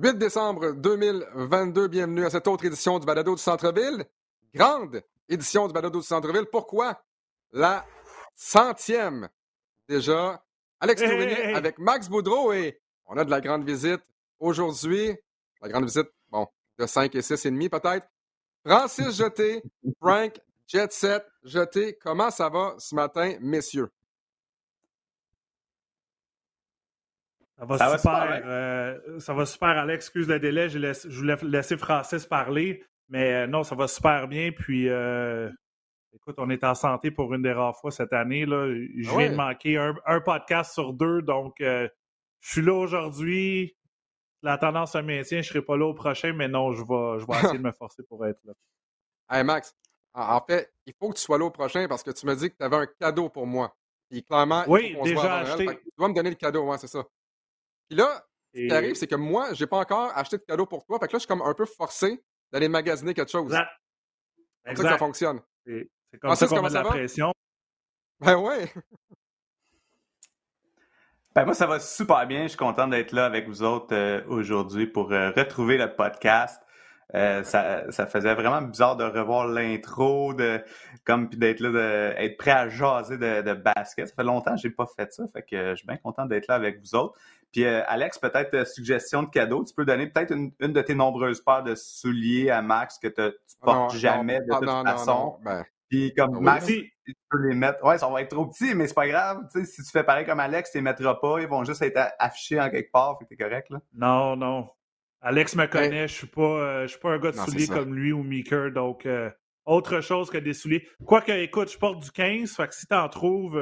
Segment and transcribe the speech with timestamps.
[0.00, 1.88] 8 décembre 2022.
[1.88, 4.04] Bienvenue à cette autre édition du Balado du Centre-Ville.
[4.54, 6.46] Grande édition du Balado du Centre-Ville.
[6.46, 7.02] Pourquoi?
[7.50, 7.84] La
[8.36, 9.28] centième
[9.88, 10.40] déjà.
[10.78, 14.00] Alex hey, avec Max Boudreau et on a de la grande visite
[14.38, 15.16] aujourd'hui.
[15.60, 16.46] La grande visite, bon,
[16.78, 18.06] de 5 et 6 et demi peut-être.
[18.64, 19.62] Francis Jeté,
[20.00, 21.98] Frank Jet Set Jeté.
[22.00, 23.90] Comment ça va ce matin, messieurs?
[27.58, 28.42] Ça va, super.
[28.44, 30.06] Euh, ça va super, Alex.
[30.06, 30.68] Excuse le délai.
[30.68, 32.84] je voulais laisser Francis parler.
[33.08, 34.52] Mais euh, non, ça va super bien.
[34.52, 35.50] Puis, euh,
[36.14, 38.46] écoute, on est en santé pour une des rares fois cette année.
[38.46, 38.68] Là.
[38.68, 41.22] Je viens de manquer un, podcast sur deux.
[41.22, 41.88] Donc, je
[42.40, 43.76] suis là aujourd'hui.
[44.42, 45.42] La tendance se maintient.
[45.42, 47.64] Je ne serai pas là au prochain, mais non, je vais, je vais essayer de
[47.64, 48.52] me forcer pour être là.
[49.30, 49.74] Hey, Max,
[50.14, 52.50] en fait, il faut que tu sois là au prochain parce que tu me dis
[52.50, 53.76] que tu avais un cadeau pour moi.
[54.08, 55.66] Puis clairement, oui, déjà acheté.
[55.66, 57.04] tu dois me donner le cadeau, ouais, c'est ça.
[57.88, 60.84] Puis là, ce qui arrive, c'est que moi, j'ai pas encore acheté de cadeau pour
[60.84, 60.98] toi.
[60.98, 62.22] Fait que là, je suis comme un peu forcé
[62.52, 63.52] d'aller magasiner quelque chose.
[63.52, 65.40] C'est comme ça que ça fonctionne.
[65.66, 67.32] C'est comme ça qu'on met de la pression.
[68.20, 68.72] Ben ouais.
[71.34, 72.44] Ben moi, ça va super bien.
[72.44, 76.60] Je suis content d'être là avec vous autres euh, aujourd'hui pour euh, retrouver le podcast.
[77.14, 80.60] Euh, ça, ça, faisait vraiment bizarre de revoir l'intro, de
[81.04, 81.70] comme puis d'être là,
[82.16, 84.08] d'être prêt à jaser de, de, basket.
[84.08, 86.48] Ça fait longtemps que j'ai pas fait ça, fait que je suis bien content d'être
[86.48, 87.16] là avec vous autres.
[87.52, 90.94] Puis euh, Alex, peut-être euh, suggestion de cadeau, tu peux donner peut-être une, de tes
[90.94, 95.38] nombreuses paires de souliers à Max que tu portes jamais de toute façon.
[95.42, 96.92] Ben, puis comme Max, tu
[97.30, 97.82] peux les mettre.
[97.82, 99.46] Ouais, ça va être trop petit, mais c'est pas grave.
[99.64, 101.40] si tu fais pareil comme Alex, tu les mettras pas.
[101.40, 103.18] Ils vont juste être affichés en quelque part.
[103.18, 103.80] Fait que t'es correct, là.
[103.94, 104.68] Non, non.
[105.20, 107.94] Alex me connaît, je suis pas, euh, je suis pas un gars de souliers comme
[107.94, 109.08] lui ou Meeker, donc
[109.64, 110.86] autre chose que des souliers.
[111.06, 113.60] Quoique, écoute, je porte du 15, fait que si t'en trouves,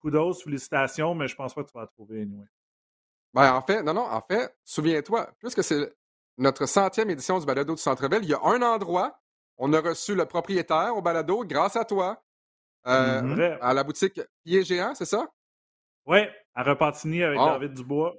[0.00, 2.46] kudos, félicitations, mais je pense pas que tu vas en trouver, anyway.
[3.34, 5.92] Ben, en fait, non, non, en fait, souviens-toi, puisque c'est
[6.38, 9.20] notre centième édition du balado du Centre-Ville, il y a un endroit,
[9.58, 12.22] on a reçu le propriétaire au balado grâce à toi,
[12.86, 13.58] euh, mm-hmm.
[13.60, 15.28] à la boutique Pied Géant, c'est ça?
[16.06, 16.18] Oui,
[16.54, 18.14] à Repentigny avec David Dubois.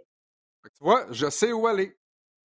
[0.64, 1.98] Tu vois, je sais où aller.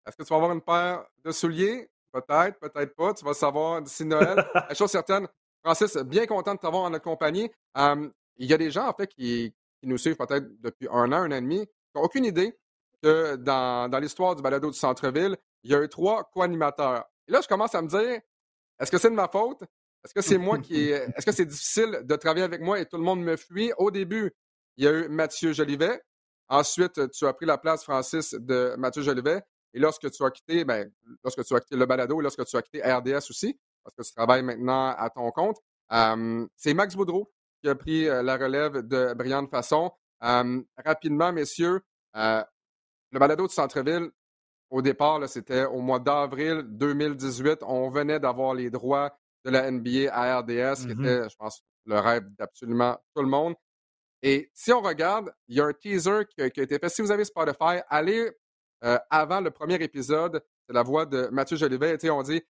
[0.06, 1.90] Est-ce que tu vas avoir une paire de souliers?
[2.12, 3.14] Peut-être, peut-être pas.
[3.14, 4.44] Tu vas savoir d'ici Noël.
[4.56, 5.28] La chose certaine,
[5.64, 7.50] Francis, bien content de t'avoir en notre compagnie.
[7.76, 11.18] il y a des gens, en fait, qui, qui nous suivent peut-être depuis un an,
[11.18, 11.68] un an et demi,
[12.02, 12.58] aucune idée
[13.02, 17.06] que dans, l'histoire du balado du centre-ville, il y a eu trois co-animateurs.
[17.28, 18.22] Et là, je commence à me dire,
[18.80, 19.62] est-ce que c'est de ma faute?
[20.04, 20.90] Est-ce que c'est moi qui.
[21.16, 23.72] Est-ce que c'est difficile de travailler avec moi et tout le monde me fuit?
[23.78, 24.32] Au début,
[24.78, 26.02] il y a eu Mathieu Jolivet.
[26.50, 29.42] Ensuite, tu as pris la place, Francis, de Mathieu Jolivet.
[29.74, 30.90] Et lorsque tu as quitté, ben,
[31.24, 34.04] lorsque tu as quitté le balado et lorsque tu as quitté RDS aussi, parce que
[34.04, 35.58] tu travailles maintenant à ton compte,
[36.56, 37.32] c'est Max Boudreau
[37.62, 39.92] qui a pris euh, la relève de brillante façon
[40.22, 41.82] rapidement, messieurs,
[42.16, 42.44] euh,
[43.12, 44.10] le balado du centre-ville,
[44.70, 47.60] au départ, c'était au mois d'avril 2018.
[47.62, 51.62] On venait d'avoir les droits de la NBA à RDS, qui mmh était, je pense,
[51.86, 53.56] le rêve d'absolument tout le monde.
[54.22, 56.90] Et si on regarde, il y a un teaser qui a, été fait.
[56.90, 58.32] Si vous avez Spotify, allez
[58.84, 61.98] euh, avant le premier épisode, c'est la voix de Mathieu Jolivet.
[62.02, 62.42] Et on dit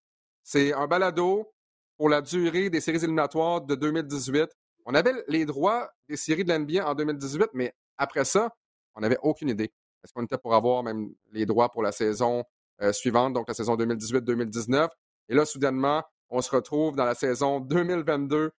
[0.44, 1.54] c'est un balado
[1.98, 4.50] pour la durée des séries éliminatoires de 2018.
[4.90, 8.56] On avait les droits des séries de l'NBA en 2018, mais après ça,
[8.96, 9.74] on n'avait aucune idée.
[10.02, 12.46] Est-ce qu'on était pour avoir même les droits pour la saison
[12.82, 14.88] euh, suivante, donc la saison 2018-2019?
[15.28, 18.52] Et là, soudainement, on se retrouve dans la saison 2022-2023,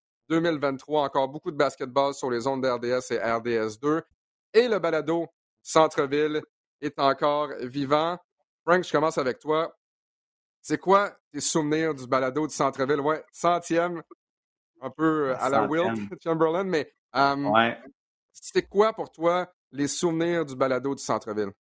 [1.06, 4.02] encore beaucoup de basketball sur les zones d'RDS et RDS2.
[4.52, 5.28] Et le balado
[5.62, 6.42] Centre-Ville
[6.82, 8.18] est encore vivant.
[8.66, 9.74] Frank, je commence avec toi.
[10.60, 13.00] C'est quoi tes souvenirs du balado du Centre-Ville?
[13.00, 14.02] Ouais, centième
[14.80, 16.92] un peu euh, à la Wilt Chamberlain, mais
[18.32, 21.50] c'était quoi pour toi les souvenirs du balado du centre-ville?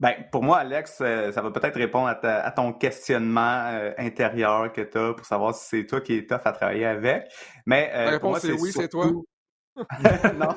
[0.00, 4.82] Ben, pour moi, Alex, euh, ça va peut-être répondre à, ton questionnement euh, intérieur que
[4.82, 7.32] tu as pour savoir si c'est toi qui es tough à travailler avec.
[7.66, 9.06] Mais la réponse c'est oui, c'est toi.
[10.34, 10.56] non,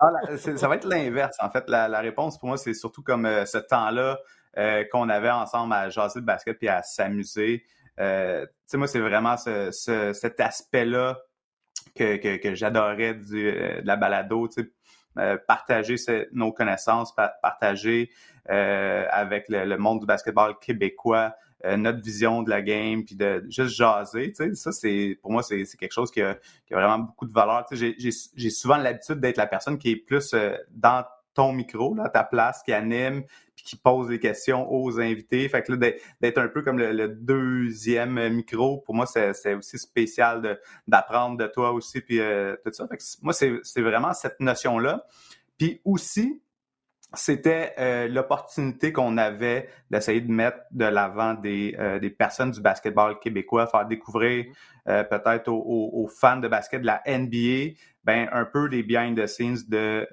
[0.00, 1.36] ah, ça va être l'inverse.
[1.40, 4.18] En fait, la, réponse pour moi, c'est surtout comme ce temps-là
[4.90, 7.64] qu'on avait ensemble à jaser de basket puis à s'amuser.
[8.00, 11.18] Euh, moi, c'est vraiment cet aspect-là
[11.94, 14.48] que, j'adorais euh, de la balado,
[15.18, 15.96] euh, partager
[16.32, 18.10] nos connaissances, partager
[18.46, 21.34] avec le, monde du basketball québécois
[21.76, 24.32] notre vision de la game, puis de juste jaser.
[24.54, 26.36] Ça, c'est pour moi, c'est quelque chose qui a,
[26.70, 27.66] vraiment beaucoup de valeur.
[27.70, 30.34] J'ai souvent l'habitude d'être la personne qui est plus
[30.70, 31.04] dans
[31.34, 33.24] ton micro, là, ta place, qui anime,
[33.54, 35.48] puis qui pose des questions aux invités.
[35.48, 40.58] Fait que là, d'être un peu comme le, deuxième micro, pour moi, c'est aussi spécial
[40.86, 42.86] d'apprendre de, toi aussi, puis euh, tout ça.
[42.88, 45.04] Fait que moi, c'est vraiment cette notion-là.
[45.58, 46.42] Puis aussi,
[47.14, 52.60] c'était euh, l'opportunité qu'on avait d'essayer de mettre de l'avant des, euh, des personnes du
[52.60, 54.46] basketball québécois, faire découvrir
[54.88, 57.74] euh, peut-être aux, fans de basket de la NBA,
[58.04, 60.08] ben un peu des behind the scenes de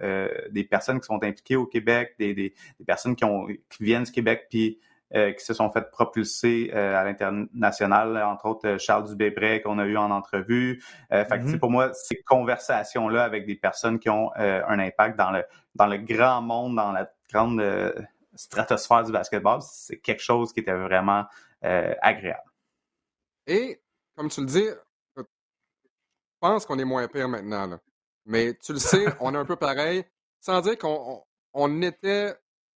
[0.52, 4.04] des personnes qui sont impliquées au Québec, des, des, des personnes qui ont qui viennent
[4.04, 8.78] du Québec puis euh, qui se sont fait propulser euh, à l'international, entre autres euh,
[8.78, 10.84] Charles Dubébret qu'on a eu en entrevue.
[11.10, 11.60] fait que, mm-hmm.
[11.60, 15.44] pour moi, ces conversations-là avec des personnes qui ont un impact dans le,
[15.76, 17.64] dans le grand monde, dans la grande
[18.36, 21.26] stratosphère du basketball, c'est quelque chose qui était vraiment
[21.62, 22.50] agréable.
[23.48, 23.82] Et,
[24.16, 24.68] comme tu le dis,
[25.18, 25.24] je
[26.40, 27.80] pense qu'on est moins pire maintenant.
[28.26, 30.06] Mais tu le sais, on est un peu pareil,
[30.40, 31.24] sans dire qu'on
[31.54, 32.36] on était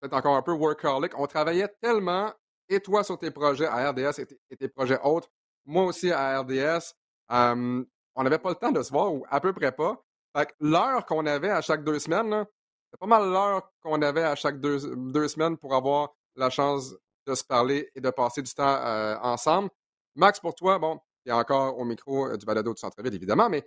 [0.09, 1.17] peut encore un peu workaholic.
[1.17, 2.31] On travaillait tellement,
[2.69, 4.19] et toi sur tes projets à RDS
[4.49, 5.29] et, tes projets autres,
[5.65, 6.93] moi aussi à RDS,
[7.29, 10.03] on n'avait pas le temps de se voir, ou à peu près pas.
[10.35, 12.45] Fait l'heure qu'on avait à chaque deux semaines,
[12.91, 14.79] c'est pas mal l'heure qu'on avait à chaque deux,
[15.27, 16.95] semaines pour avoir la chance
[17.25, 19.69] de se parler et de passer du temps euh, ensemble.
[20.15, 23.49] Max, pour toi, bon, y a encore au micro euh, du balado du centre-ville, évidemment,
[23.49, 23.63] mais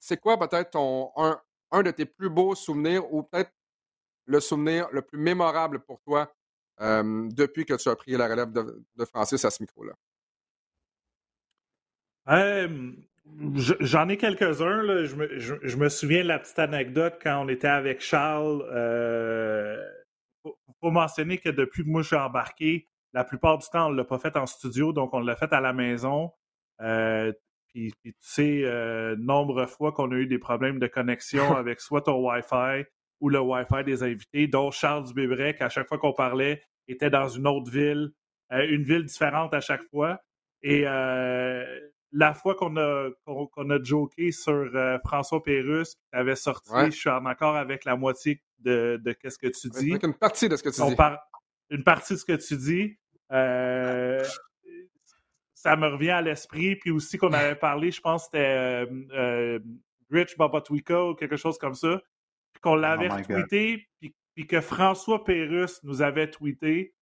[0.00, 1.40] c'est quoi peut-être un,
[1.70, 3.52] un de tes plus beaux souvenirs ou peut-être
[4.26, 6.32] le souvenir le plus mémorable pour toi
[6.80, 9.94] depuis que tu as pris la relève de, Francis à ce micro-là?
[13.80, 15.04] J'en ai quelques-uns.
[15.04, 18.64] Je me, souviens de la petite anecdote quand on était avec Charles.
[18.66, 19.82] Il euh,
[20.80, 23.96] faut, mentionner que depuis que moi je suis embarqué, la plupart du temps, on ne
[23.96, 26.32] l'a pas fait en studio, donc on l'a fait à la maison.
[27.74, 31.80] Puis, tu sais, euh, nombre de fois qu'on a eu des problèmes de connexion avec
[31.80, 32.84] soit ton Wi-Fi,
[33.24, 37.26] ou le Wi-Fi des invités, dont Charles Dubébrec, à chaque fois qu'on parlait, était dans
[37.26, 38.10] une autre ville,
[38.52, 40.20] euh, une ville différente à chaque fois.
[40.60, 41.64] Et euh,
[42.12, 46.90] la fois qu'on a, qu'on, a joké sur euh, François Pérusse, qui avait sorti, je
[46.90, 49.96] suis en accord avec la moitié de, de ce que tu dis.
[50.02, 50.96] une partie de ce que tu dis.
[51.70, 52.98] Une partie de ce que tu dis.
[55.54, 56.76] ça me revient à l'esprit.
[56.76, 59.62] Puis aussi qu'on avait parlé, je pense que c'était
[60.10, 62.02] Rich Babatwika ou quelque chose comme ça
[62.64, 63.86] qu'on l'avait oh tweeté,
[64.34, 66.94] puis, que François Pérusse nous avait tweeté.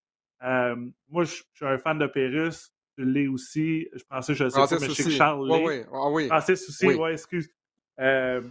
[0.42, 0.76] Euh,
[1.08, 2.74] moi, je, suis un fan de Pérusse.
[2.98, 3.88] Tu l'es aussi.
[3.94, 5.64] Je pensais, je sais pas, mais je sais que Charles l'est.
[5.64, 6.26] Oui, ah oui.
[6.26, 7.48] Francis aussi, oui, ouais, excuse.
[8.00, 8.42] Euh,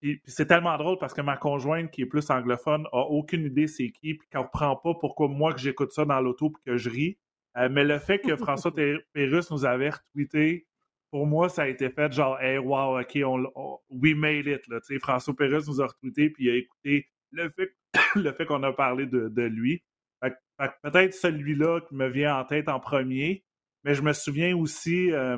[0.00, 3.66] puis, c'est tellement drôle parce que ma conjointe, qui est plus anglophone, a aucune idée
[3.66, 6.76] c'est qui, puis ne comprend pas pourquoi moi que j'écoute ça dans l'auto puis que
[6.76, 7.18] je ris.
[7.58, 8.72] Euh, mais le fait que François
[9.12, 10.66] Pérusse nous avait retweeté
[11.12, 14.66] pour moi, ça a été fait genre, hey, wow, OK, on, we made it.
[14.68, 14.80] Là.
[14.98, 17.76] François Pérez nous a retweeté puis a écouté le fait,
[18.16, 19.84] le fait qu'on a parlé de, lui.
[20.82, 23.44] peut-être celui-là qui me vient en tête en premier,
[23.84, 25.36] mais je me souviens aussi, euh,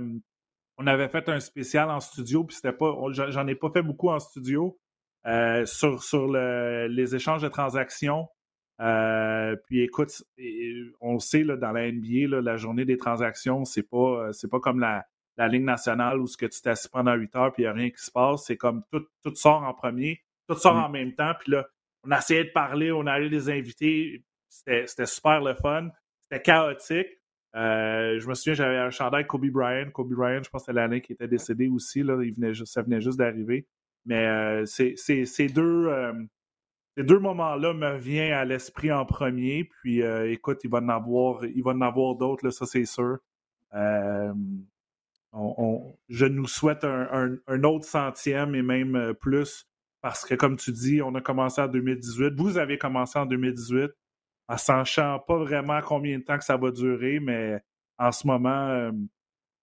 [0.79, 4.11] on avait fait un spécial en studio, puis c'était pas, j'en ai pas fait beaucoup
[4.11, 4.79] en studio,
[5.27, 8.29] euh, sur, sur les échanges de transactions.
[8.81, 10.23] Euh, puis écoute,
[11.01, 14.79] on sait là, dans la NBA, la journée des transactions, c'est pas, c'est pas comme
[14.79, 15.05] la,
[15.37, 17.73] la Ligue nationale où ce que tu t'assis pendant 8 heures puis il n'y a
[17.73, 18.45] rien qui se passe.
[18.47, 20.85] C'est comme tout, tout sort en premier, tout sort mm.
[20.85, 21.33] en même temps.
[21.41, 21.67] Puis là,
[22.05, 24.25] on a essayé de parler, on a allé les inviter.
[24.49, 25.89] C'était super le fun.
[26.21, 27.09] C'était chaotique.
[27.57, 29.91] Euh, je me souviens, j'avais un chandail Kobe Bryant.
[29.91, 32.03] Kobe Bryant, je pense que c'était l'année qui était décédé aussi.
[32.03, 32.23] Là.
[32.23, 33.67] Il venait ça venait juste d'arriver.
[34.07, 36.13] Mais euh, ces deux, euh,
[36.97, 39.65] deux moments-là me viennent à l'esprit en premier.
[39.65, 43.19] Puis écoute, il va en avoir, il va en avoir d'autres, ça c'est sûr
[46.09, 49.67] je nous souhaite un, autre centième et même euh, plus
[50.01, 52.35] parce que, comme tu dis, on a commencé en 2018.
[52.37, 53.91] Vous avez commencé en 2018
[54.49, 57.59] en sachant pas vraiment combien de temps que ça va durer, mais
[57.99, 58.93] en ce moment, euh,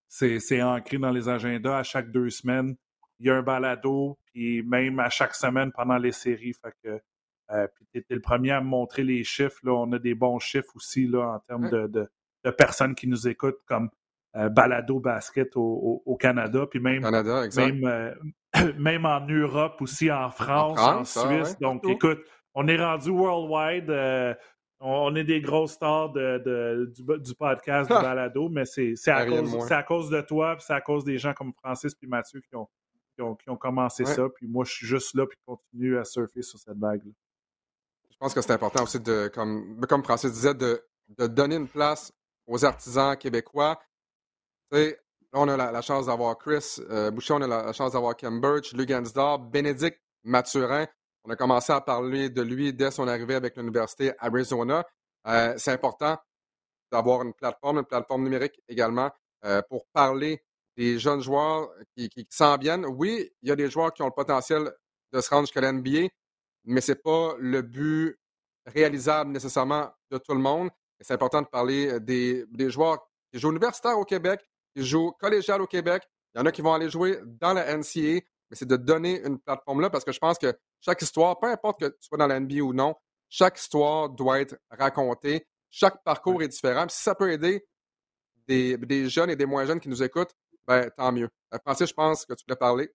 [0.08, 1.78] c'est ancré dans les agendas.
[1.78, 2.74] À chaque deux semaines,
[3.20, 6.54] il y a un balado, puis même à chaque semaine pendant les séries.
[6.54, 7.00] Fait que,
[7.52, 9.60] euh, puis tu étais le premier à me montrer les chiffres.
[9.62, 9.72] Là.
[9.72, 13.62] On a des bons chiffres aussi là, en termes de, de personnes qui nous écoutent,
[13.64, 13.88] comme euh,
[14.34, 18.14] balado basket au, Canada, puis même, même, euh,
[18.78, 21.58] même en Europe aussi, en France, en, Suisse.
[21.58, 22.20] Donc, écoute,
[22.54, 23.90] on est rendu worldwide.
[23.90, 24.34] Euh,
[24.80, 29.82] on, est des grosses stars de, du, podcast du balado, mais c'est à, cause, à
[29.82, 32.68] cause de toi, puis c'est à cause des gens comme Francis et Mathieu qui ont,
[33.14, 34.28] qui ont, commencé ça.
[34.34, 37.12] Puis moi, je suis juste là, puis continue à surfer sur cette vague-là.
[38.10, 40.82] Je pense que c'est important aussi, de, comme, comme Francis disait, de,
[41.16, 42.12] de donner une place
[42.46, 43.78] aux artisans québécois
[44.72, 44.92] là,
[45.32, 49.38] on a la, chance d'avoir Chris euh, on a la, chance d'avoir Ken Birch, Lugansdor,
[49.38, 50.86] Bénédicte Mathurin.
[51.24, 54.84] On a commencé à parler de lui dès son arrivée avec l'Université Arizona.
[55.26, 56.18] Euh, c'est important
[56.90, 59.10] d'avoir une plateforme, une plateforme numérique également,
[59.44, 60.42] euh, pour parler
[60.76, 62.86] des jeunes joueurs qui, s'en viennent.
[62.86, 64.70] Oui, il y a des joueurs qui ont le potentiel
[65.12, 66.08] de se rendre jusqu'à l'NBA,
[66.64, 68.18] mais ce n'est pas le but
[68.66, 70.70] réalisable nécessairement de tout le monde.
[71.00, 72.98] C'est important de parler des, des joueurs
[73.32, 74.40] qui jouent universitaires au Québec,
[74.74, 76.02] qui jouent collégial au Québec.
[76.34, 79.22] Il y en a qui vont aller jouer dans la NCA, mais c'est de donner
[79.24, 82.18] une plateforme là parce que je pense que chaque histoire, peu importe que tu sois
[82.18, 82.94] dans la NBA ou non,
[83.28, 85.46] chaque histoire doit être racontée.
[85.70, 86.86] Chaque parcours est différent.
[86.88, 87.64] si ça peut aider
[88.46, 90.34] des, des, jeunes et des moins jeunes qui nous écoutent,
[90.66, 91.28] ben, tant mieux.
[91.54, 92.90] Euh, Francis, je pense que tu voulais parler.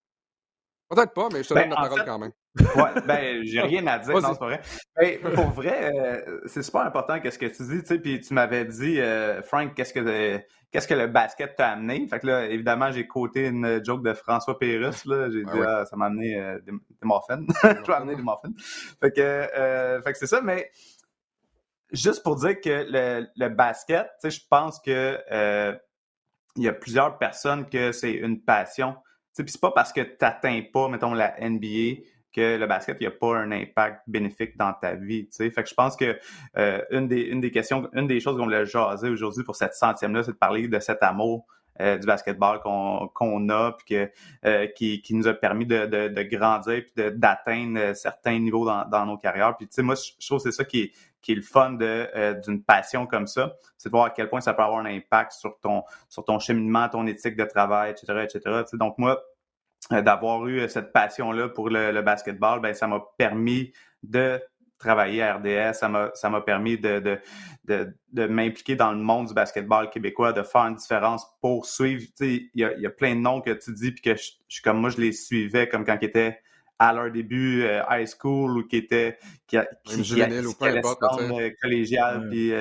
[0.89, 2.31] Peut-être pas, mais je te ben, donne la parole quand même.
[2.75, 4.61] Ouais, ben, j'ai rien à dire, non, c'est pas vrai.
[4.95, 8.19] Ben, pour vrai, euh, c'est super important que ce que tu dis, tu sais, puis
[8.19, 10.41] tu m'avais dit, euh, Frank, qu'est-ce que
[10.71, 12.07] qu'est-ce que le basket t'a amené?
[12.07, 15.29] Fait que là, évidemment, j'ai coté une joke de François Pérus, là.
[15.29, 17.45] J'ai dit, ah, ça m'a amené euh, des, des muffins.
[17.63, 18.53] je vais amener des muffins.
[19.01, 20.71] Fait que, fait que c'est ça, mais
[21.91, 25.77] juste pour dire que le, le basket, tu sais, je pense que
[26.55, 28.95] il y a plusieurs personnes que c'est une passion.
[29.43, 32.01] Puis c'est pas parce que tu n'atteins pas, mettons, la NBA
[32.33, 35.27] que le basket, il n'y a pas un impact bénéfique dans ta vie.
[35.31, 36.19] Fait que je pense que
[36.57, 39.73] euh, une, des, une des questions, une des choses qu'on voulait jaser aujourd'hui pour cette
[39.73, 41.47] centième-là, c'est de parler de cet amour
[41.79, 44.11] euh, du basketball qu'on a, puis que,
[44.45, 48.87] euh, qui, qui, nous a permis de, de, de grandir, puis d'atteindre certains niveaux dans,
[48.87, 49.55] dans nos carrières.
[49.57, 50.91] Puis tu sais, moi, je trouve que c'est ça qui est,
[51.27, 51.71] qui est le fun
[52.45, 55.33] d'une passion comme ça, c'est de voir à quel point ça peut avoir un impact
[55.33, 58.63] sur ton, sur ton cheminement, ton éthique de travail, etc., etc.
[58.75, 59.21] donc moi,
[59.91, 64.41] euh, d'avoir eu euh, cette passion-là pour le, basketball, ben ça m'a permis de
[64.79, 67.19] travailler à RDS, ça m'a permis de,
[67.65, 72.03] de, de, m'impliquer dans le monde du basketball québécois, de faire une différence pour suivre.
[72.21, 75.01] Il y a, plein de noms que tu dis puis que je, comme moi je
[75.01, 76.39] les suivais comme quand ils étaient
[76.79, 79.17] à leur début euh, high school ou qui étaient
[79.47, 80.73] qui, qui, qui, ou pas
[81.61, 82.51] collégial puis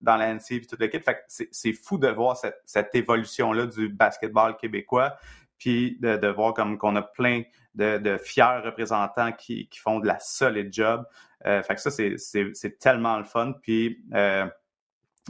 [0.00, 1.04] dans l'ANC puis toute l'équipe.
[1.04, 5.16] Fait c'est fou de voir cette, cette évolution là du basketball québécois
[5.58, 7.42] puis de, de voir comme qu'on a plein
[7.74, 11.04] de, de, fiers représentants qui, qui, font de la solide job.
[11.46, 13.54] Euh, fait que ça, c'est tellement le fun.
[13.62, 14.00] Puis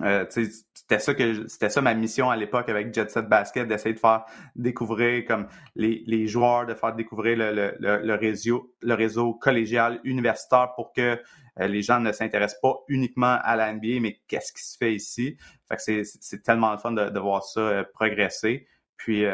[0.03, 3.95] euh, c'était ça que c'était ça ma mission à l'époque avec Jet Set Basket, d'essayer
[3.95, 4.25] de faire
[4.57, 10.01] découvrir comme les, les joueurs, de faire découvrir le, le, le, réseau, le réseau collégial
[10.05, 11.21] universitaire pour que
[11.61, 14.95] euh, les gens ne s'intéressent pas uniquement à la NBA, mais qu'est-ce qui se fait
[14.95, 15.37] ici.
[15.69, 18.67] Fait que c'est tellement le fun de, de voir ça euh, progresser.
[18.97, 19.25] Puis,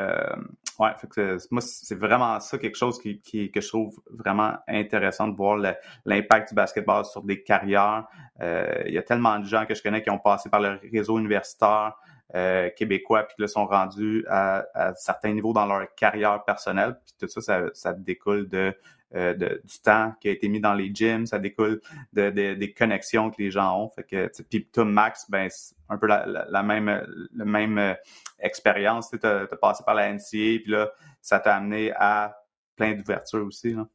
[0.80, 5.28] euh, ouais, moi, c'est vraiment ça quelque chose qui, qui, que je trouve vraiment intéressant
[5.28, 5.56] de voir
[6.04, 8.06] l'impact du basketball sur des carrières.
[8.40, 10.80] Euh, il y a tellement de gens que je connais qui ont passé par le
[10.92, 11.94] réseau universitaire
[12.34, 14.64] euh, québécois puis qui sont rendus à,
[14.96, 16.96] certains niveaux dans leur carrière personnelle.
[17.04, 18.74] Puis tout ça, ça, ça découle de
[19.14, 21.80] euh, du temps qui a été mis dans les gyms, ça découle
[22.12, 23.88] de, des connexions que les gens ont.
[23.88, 27.94] Fait que, puis toi, Max, ben, c'est un peu la, même, même euh,
[28.40, 29.10] expérience.
[29.10, 30.90] Tu as, passé par la NCA, puis là,
[31.20, 32.36] ça t'a amené à
[32.74, 33.74] plein d'ouvertures aussi.
[33.74, 33.86] Là.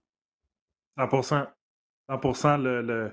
[1.22, 1.48] 100
[2.34, 3.12] 100 le, le...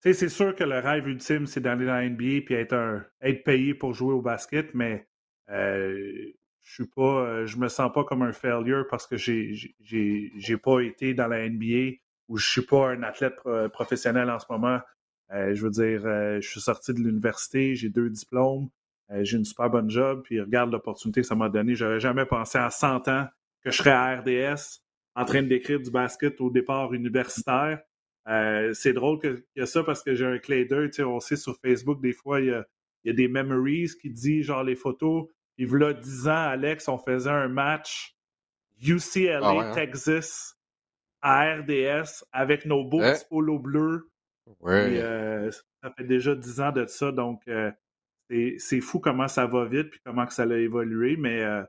[0.00, 3.44] c'est sûr que le rêve ultime, c'est d'aller dans la NBA puis être, un, être
[3.44, 5.06] payé pour jouer au basket, mais
[5.50, 6.32] euh,
[6.68, 10.56] je suis pas, euh, je me sens pas comme un failure parce que j'ai, j'ai,
[10.58, 11.96] pas été dans la NBA
[12.28, 13.36] ou je suis pas un athlète
[13.72, 14.80] professionnel en ce moment.
[15.32, 18.68] Euh, je veux dire, euh, je suis sorti de l'université, j'ai deux diplômes,
[19.22, 21.74] j'ai une super bonne job, puis regarde l'opportunité que ça m'a donné.
[21.74, 23.26] J'aurais jamais pensé à 100 ans
[23.62, 24.82] que je serais à RDS
[25.14, 27.80] en train décrire du basket au départ universitaire.
[28.74, 30.90] C'est drôle qu'il y a ça parce que j'ai un clé d'œil.
[31.00, 32.66] On sait sur Facebook, des fois, il y a,
[33.04, 36.88] il y a des memories qui disent genre les photos il voilà 10 ans, Alex,
[36.88, 38.16] on faisait un match
[38.80, 39.72] UCLA, ah hein?
[39.74, 40.56] Texas,
[41.20, 44.08] à RDS, avec nos beaux petits polos bleus.
[44.64, 45.50] Euh,
[45.82, 47.72] ça fait déjà 10 ans de ça, donc euh,
[48.30, 51.64] c'est fou comment ça va vite puis comment que ça a évolué, mais, euh,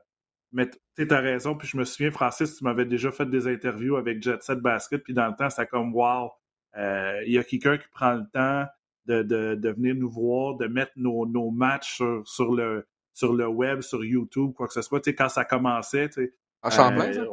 [0.52, 1.56] mais tu as raison.
[1.56, 5.02] Puis je me souviens, Francis, tu m'avais déjà fait des interviews avec Jet Set Basket,
[5.02, 6.30] puis dans le temps, c'est comme wow,
[6.76, 8.66] il y a quelqu'un qui prend le temps
[9.06, 9.22] de,
[9.54, 13.80] de, venir nous voir, de mettre nos, nos matchs sur, sur le, sur le web,
[13.80, 15.00] sur YouTube, quoi que ce soit.
[15.00, 17.26] Tu sais, quand ça commençait, tu sais, à Champlain, euh,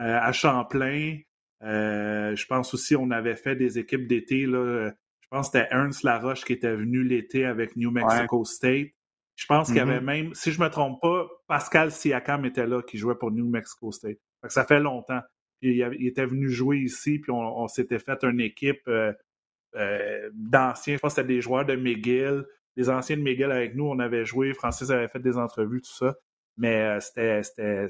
[0.00, 1.18] euh, à Champlain,
[1.62, 4.46] euh, je pense aussi on avait fait des équipes d'été.
[4.46, 8.88] Là, je pense que c'était Ernst Laroche qui était venu l'été avec New Mexico State.
[9.34, 10.04] Je pense qu'il y avait mm-hmm.
[10.04, 13.90] même, si je me trompe pas, Pascal Siakam était là qui jouait pour New Mexico
[13.90, 14.18] State.
[14.48, 15.22] ça fait longtemps.
[15.62, 18.90] Il, était venu jouer ici, puis on, s'était fait une équipe
[20.34, 22.44] d'anciens, je pense que c'était des joueurs de McGill,
[22.76, 25.92] les anciens de Miguel avec nous, on avait joué, Francis avait fait des entrevues, tout
[25.92, 26.14] ça.
[26.56, 27.88] Mais euh, c'était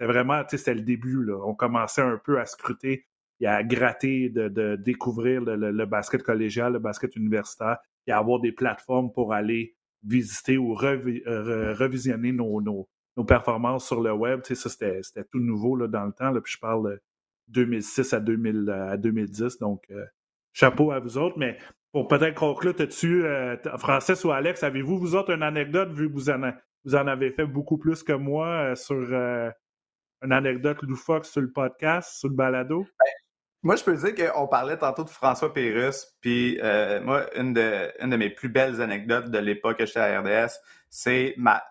[0.00, 1.30] vraiment, tu sais, c'était le début.
[1.32, 3.06] On commençait un peu à scruter
[3.40, 8.52] et à gratter, de, découvrir le, basket collégial, le basket universitaire, et à avoir des
[8.52, 12.88] plateformes pour aller visiter ou revisionner nos, nos,
[13.26, 14.40] performances sur le web.
[14.44, 16.30] Ça, c'était tout nouveau là, dans le temps.
[16.30, 17.02] Là, puis je parle de
[17.48, 19.58] 2006 à, 2000, à 2010.
[19.58, 20.04] Donc, euh,
[20.52, 21.38] chapeau à vous autres.
[21.38, 21.58] Mais
[21.92, 23.24] pour peut-être conclure, as-tu,
[23.78, 27.78] Francis ou Alex, avez-vous, vous autres, une anecdote, vu que vous en, avez fait beaucoup
[27.78, 28.96] plus que moi sur
[30.22, 32.84] une anecdote loufoque sur le podcast, sur le balado?
[32.84, 33.10] Ben,
[33.62, 37.92] moi, je peux dire qu'on parlait tantôt de François Pérusse, puis euh, moi, une de,
[38.02, 40.52] une de mes plus belles anecdotes de l'époque que j'étais à RDS,
[40.88, 41.62] c'est ma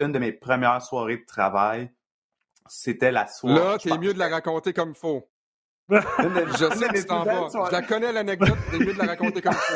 [0.00, 1.90] une de mes premières soirées de travail.
[2.68, 3.58] C'était la soirée.
[3.58, 5.28] Là, t'es mieux de la raconter comme faux.
[5.88, 5.96] je
[6.74, 7.48] sais que tu t'en vas.
[7.48, 9.74] Je la connais l'anecdote, t'es mieux de la raconter comme faux.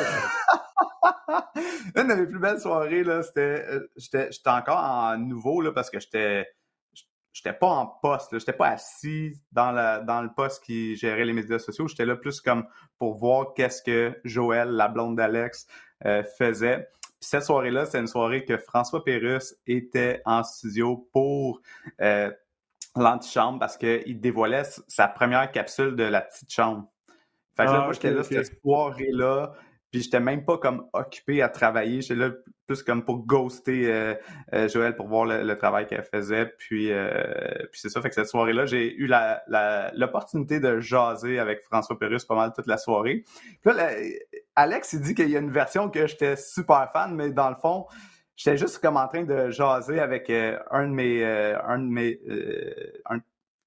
[1.95, 3.65] une de mes plus belles soirées, là, c'était.
[3.69, 6.47] Euh, j'étais encore en nouveau, là, parce que j'étais
[7.33, 11.33] j'étais pas en poste, j'étais pas assis dans, la, dans le poste qui gérait les
[11.33, 11.87] médias sociaux.
[11.87, 12.65] J'étais là plus comme
[12.97, 15.67] pour voir qu'est-ce que Joël, la blonde d'Alex,
[16.05, 16.87] euh, faisait.
[17.21, 21.61] Cette soirée-là, c'est une soirée que François Pérusse était en studio pour
[22.01, 22.31] euh,
[22.95, 26.91] l'antichambre parce qu'il dévoilait sa première capsule de la petite chambre.
[27.55, 29.53] Fait que là, ah, moi, j'étais là cette soirée-là.
[29.91, 32.01] Puis j'étais même pas comme occupé à travailler.
[32.01, 32.31] J'étais là
[32.65, 34.15] plus comme pour ghoster euh,
[34.53, 36.45] euh, Joël pour voir le, travail qu'elle faisait.
[36.45, 37.11] Puis, euh,
[37.71, 38.01] puis c'est ça.
[38.01, 39.11] Fait que cette soirée-là, j'ai eu
[39.93, 43.25] l'opportunité de jaser avec François Pérus pas mal toute la soirée.
[43.61, 43.89] Puis là,
[44.55, 47.57] Alex, il dit qu'il y a une version que j'étais super fan, mais dans le
[47.57, 47.85] fond,
[48.37, 52.21] j'étais juste comme en train de jaser avec un de mes, un de mes,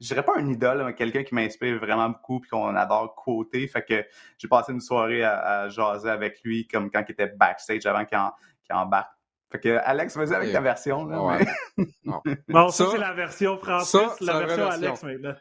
[0.04, 3.66] je dirais pas un idole, mais quelqu'un qui m'inspire vraiment beaucoup puis qu'on adore quoter.
[3.68, 4.04] Fait que
[4.36, 8.76] j'ai passé une soirée à, jaser avec lui comme quand il était backstage avant qu'il
[8.76, 9.10] embarque.
[9.50, 11.06] Fait que Alex, vas-y avec ta version.
[11.06, 11.38] Là,
[12.48, 15.34] bon, ça, c'est la version française, la, version, Alex maintenant.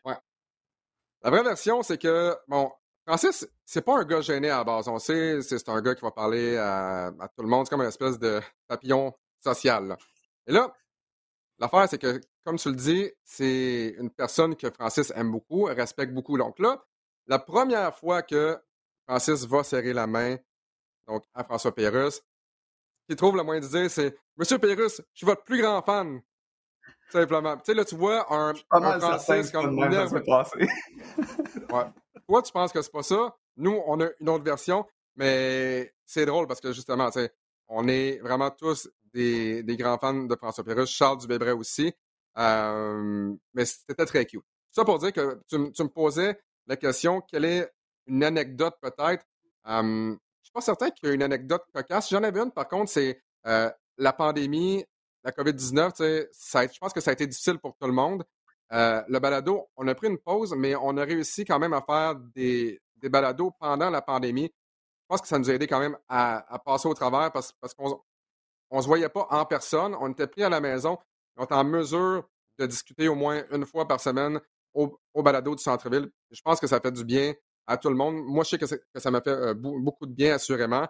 [1.23, 2.71] La vraie version, c'est que, bon,
[3.05, 4.87] Francis, c'est pas un gars gêné à la base.
[4.87, 7.65] On sait, c'est un gars qui va parler à, tout le monde.
[7.65, 9.97] C'est comme une espèce de papillon social.
[10.47, 10.71] Et là,
[11.59, 16.13] l'affaire, c'est que comme tu le dis, c'est une personne que Francis aime beaucoup, respecte
[16.13, 16.37] beaucoup.
[16.37, 16.83] Donc là,
[17.27, 18.57] la première fois que
[19.07, 20.37] Francis va serrer la main
[21.07, 25.17] donc, à François Pérusse, ce qu'il trouve le moins de dire, c'est Monsieur Pérusse, je
[25.17, 26.21] suis votre plus grand fan.
[27.11, 27.57] Simplement.
[27.57, 29.89] Tu sais, là, tu vois un, un Francis comme ouais.
[32.27, 33.35] Toi, tu penses que c'est pas ça.
[33.57, 34.85] Nous, on a une autre version,
[35.15, 37.31] mais c'est drôle parce que justement, tu sais,
[37.67, 41.93] on est vraiment tous des, grands fans de François Pérusse, Charles Dubébret aussi
[42.35, 44.43] mais c'était très cute.
[44.71, 47.71] Ça pour dire que tu, me posais la question, quelle est
[48.07, 49.25] une anecdote peut-être?
[49.65, 52.09] je ne suis pas certain qu'il y ait une anecdote cocasse.
[52.09, 54.83] J'en avais une, par contre, c'est la pandémie,
[55.23, 55.93] la COVID-19.
[55.97, 58.23] je pense que ça a été difficile pour tout le monde.
[58.71, 62.15] le balado, on a pris une pause, mais on a réussi quand même à faire
[62.35, 64.51] des balados pendant la pandémie.
[65.03, 67.73] Je pense que ça nous a aidé quand même à, passer au travers parce, parce
[67.73, 68.01] qu'on
[68.71, 69.95] ne se voyait pas en personne.
[69.99, 70.97] On était pris à la maison
[71.37, 72.27] on est en mesure
[72.59, 74.39] de discuter au moins une fois par semaine
[74.73, 76.11] au, balado du centre-ville.
[76.31, 77.33] Je pense que ça fait du bien
[77.67, 78.23] à tout le monde.
[78.25, 78.65] Moi, je sais que,
[78.99, 80.87] ça m'a fait euh, beaucoup de bien, assurément.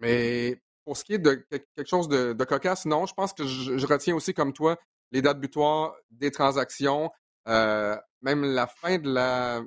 [0.00, 3.86] mais pour ce qui est de quelque chose de, cocasse, non, je pense que je,
[3.86, 4.76] retiens aussi, comme toi,
[5.12, 7.10] les dates butoirs des transactions,
[7.48, 9.62] euh, même la fin de la,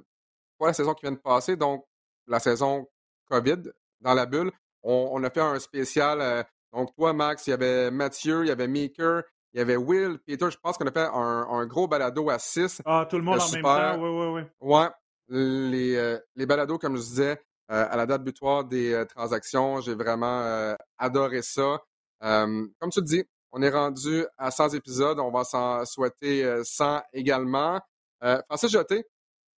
[0.59, 1.85] la saison qui vient de passer, donc
[2.29, 2.87] la saison
[3.29, 4.51] COVID dans la bulle.
[4.83, 8.51] On, a fait un spécial euh, donc, toi, Max, il y avait Mathieu, il y
[8.51, 10.49] avait Maker, il y avait Will, Peter.
[10.51, 12.83] Je pense qu'on a fait un, gros balado à 6.
[12.85, 14.41] Ah, tout le monde en même temps, oui, oui, oui.
[14.61, 14.87] Ouais.
[15.29, 19.95] Les, euh, les balados, comme je disais, euh, à la date butoir des transactions, j'ai
[19.95, 21.81] vraiment adoré ça.
[22.21, 25.19] comme tu le dis, on est rendu à 100 épisodes.
[25.19, 27.81] On va s'en souhaiter 100 également.
[28.21, 29.05] Francis Jeté,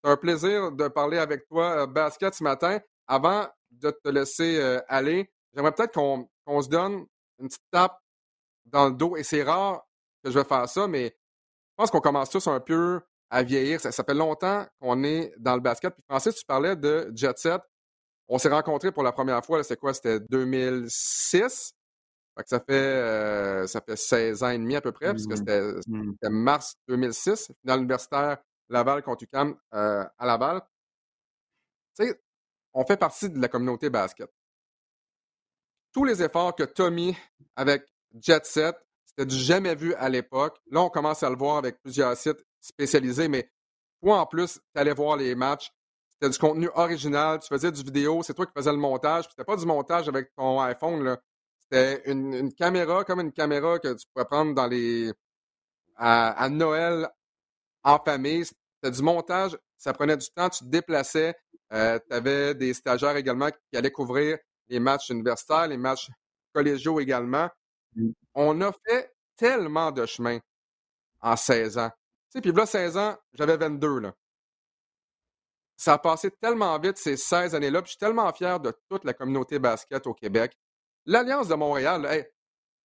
[0.02, 2.78] c'est un plaisir de parler avec toi basket ce matin.
[3.06, 7.06] Avant de te laisser aller, j'aimerais peut-être qu'on on se donne
[7.38, 7.98] une petite tape
[8.66, 9.16] dans le dos.
[9.16, 9.86] Et c'est rare
[10.24, 13.80] que je vais faire ça, mais je pense qu'on commence tous un peu à vieillir.
[13.80, 15.94] Ça, fait longtemps qu'on est dans le basket.
[15.94, 17.60] Puis Francis, tu parlais de Jet Set.
[18.28, 19.94] On s'est rencontrés pour la première fois, c'est quoi?
[19.94, 21.72] C'était 2006.
[22.46, 26.12] ça fait euh, ça fait 16 ans et demi à peu près, puisque mmh mmh.
[26.20, 28.38] c'était mars 2006, dans l'universitaire
[28.70, 30.62] Laval contre UQAM euh, à Laval.
[31.96, 32.20] Tu sais,
[32.72, 34.30] on fait partie de la communauté basket
[35.92, 37.16] tous les efforts que Tommy
[37.56, 37.84] avec
[38.20, 40.58] Jet Set, c'était du jamais vu à l'époque.
[40.70, 43.50] Là, on commence à le voir avec plusieurs sites spécialisés, mais
[44.02, 45.70] toi, en plus, tu allais voir les matchs.
[46.10, 49.26] C'était du contenu original, tu faisais du vidéo, c'est toi qui faisais le montage.
[49.30, 51.16] C'était pas du montage avec ton iPhone,
[51.62, 55.12] C'était une, caméra, comme une caméra que tu pourrais prendre dans les.
[55.96, 57.08] à, Noël
[57.82, 58.44] en famille.
[58.82, 61.34] C'était du montage, ça prenait du temps, tu te déplaçais.
[61.72, 64.38] Euh, tu avais des stagiaires également qui allaient couvrir
[64.68, 66.08] les matchs universitaires, les matchs
[66.54, 67.48] collégiaux également.
[67.94, 68.10] Mmh.
[68.34, 70.38] On a fait tellement de chemin
[71.20, 71.90] en 16 ans.
[71.90, 74.14] Tu sais, puis là, 16 ans, j'avais 22, là.
[75.76, 79.04] ça a passé tellement vite ces 16 années-là, puis je suis tellement fier de toute
[79.04, 80.56] la communauté basket au Québec.
[81.06, 82.26] L'Alliance de Montréal,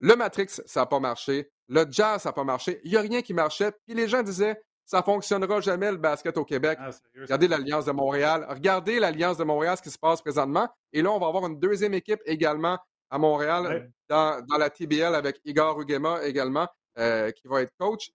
[0.00, 1.50] le Matrix, ça n'a pas marché.
[1.68, 2.80] Le jazz, ça n'a pas marché.
[2.84, 3.72] Il n'y a rien qui marchait.
[3.86, 6.78] Puis les gens disaient, ça ne fonctionnera jamais le basket au Québec.
[6.80, 8.46] Ah, regardez l'Alliance de Montréal.
[8.48, 10.68] Regardez l'Alliance de Montréal, ce qui se passe présentement.
[10.92, 12.78] Et là, on va avoir une deuxième équipe également
[13.10, 16.68] à Montréal, dans, la TBL avec Igor Ugema également,
[16.98, 18.12] euh, qui va être coach.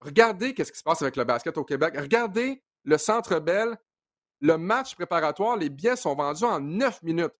[0.00, 1.94] Regardez qu'est-ce qui se passe avec le basket au Québec.
[1.96, 3.76] Regardez le Centre Bell.
[4.40, 7.34] Le match préparatoire, les billets sont vendus en neuf minutes.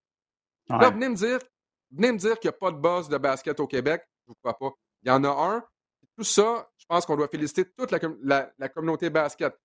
[0.69, 1.39] Là, venez me dire,
[1.93, 4.03] venez me dire qu'il n'y a pas de boss de basket au Québec.
[4.27, 4.77] Je ne vous crois pas.
[5.03, 5.65] Il y en a un.
[6.19, 9.57] Tout ça, je pense qu'on doit féliciter toute la, communauté basket.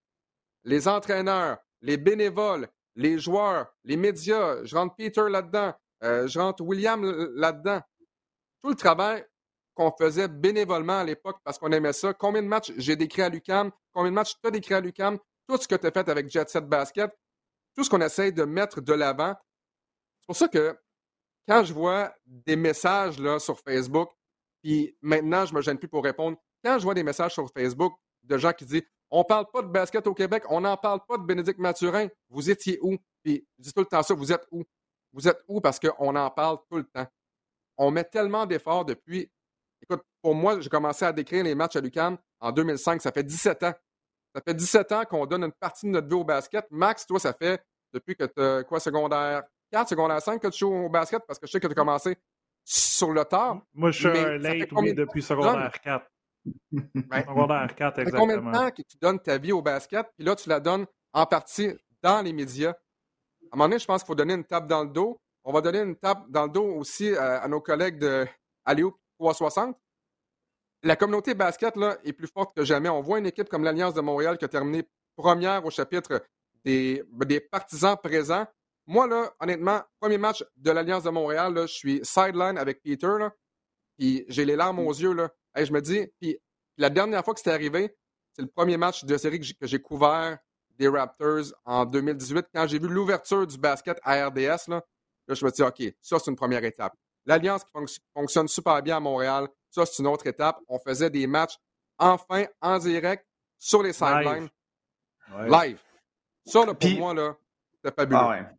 [0.64, 4.64] Les entraîneurs, les bénévoles, les joueurs, les médias.
[4.64, 5.74] Je rentre Peter là-dedans.
[6.04, 7.82] Euh, je rentre William là-dedans.
[8.62, 9.26] Tout le travail
[9.74, 12.14] qu'on faisait bénévolement à l'époque parce qu'on aimait ça.
[12.14, 13.72] Combien de matchs j'ai décrit à l'UCAM?
[13.92, 15.18] Combien de matchs tu as décrit à l'UCAM?
[15.48, 17.10] Tout ce que tu as fait avec Jet Set Basket,
[17.76, 19.34] tout ce qu'on essaye de mettre de l'avant.
[20.20, 20.78] C'est pour ça que
[21.48, 24.12] quand je vois des messages là, sur Facebook,
[24.64, 26.38] puis maintenant, je ne me gêne plus pour répondre.
[26.64, 29.68] Quand je vois des messages sur Facebook de gens qui disent On parle pas de
[29.68, 32.98] basket au Québec, on n'en parle pas de Bénédicte Mathurin, vous étiez où?
[33.22, 34.64] Puis je dis tout le temps ça, vous êtes où?
[35.12, 35.62] Vous êtes où?
[35.62, 37.06] Parce qu'on en parle tout le temps.
[37.78, 39.30] On met tellement d'efforts depuis.
[39.82, 43.02] Écoute, pour moi, j'ai commencé à décrire les matchs à l'UQAM en 2005.
[43.02, 43.74] Ça fait 17 ans.
[44.34, 46.66] Ça fait 17 ans qu'on donne une partie de notre vie au basket.
[46.72, 50.74] Max, toi, ça fait depuis que tu quoi, secondaire 4, secondaire 5 que tu joues
[50.74, 51.22] au basket?
[51.28, 52.18] Parce que je sais que tu as commencé
[52.64, 53.62] sur le tard.
[53.74, 56.06] Moi, je suis un late, oui, depuis secondaire 4.
[57.26, 58.22] Secondaire 4, exactement.
[58.22, 60.86] Combien de temps que tu donnes ta vie au basket, puis là, tu la donnes
[61.14, 61.72] en partie
[62.02, 62.72] dans les médias?
[62.72, 65.20] À un moment donné, je pense qu'il faut donner une tape dans le dos.
[65.44, 68.26] On va donner une tape dans le dos aussi à, nos collègues de
[68.66, 69.78] Aléo 360.
[70.84, 72.90] La communauté basket là, est plus forte que jamais.
[72.90, 74.84] On voit une équipe comme l'Alliance de Montréal qui a terminé
[75.16, 76.24] première au chapitre
[76.66, 78.48] des, des partisans présents.
[78.86, 83.34] Moi, là, honnêtement, premier match de l'Alliance de Montréal, je suis sideline avec Peter, là,
[83.98, 85.14] puis j'ai les larmes aux yeux.
[85.14, 85.30] Là.
[85.56, 86.38] je me dis, puis
[86.78, 87.96] la dernière fois que c'était arrivé,
[88.34, 90.38] c'est le premier match de série que j'ai couvert
[90.78, 92.48] des Raptors en 2018.
[92.54, 94.82] Quand j'ai vu l'ouverture du basket à RDS, là,
[95.28, 96.94] je me dis, OK, ça, c'est une première étape.
[97.26, 100.60] L'Alliance qui fonctionne super bien à Montréal, ça, c'est une autre étape.
[100.68, 101.58] On faisait des matchs
[101.98, 103.26] enfin en direct
[103.58, 104.50] sur les sidelines.
[105.48, 105.82] Live.
[106.46, 107.38] Ça, là, pour moi, là,
[107.84, 108.20] c'était fabuleux.
[108.20, 108.50] Ah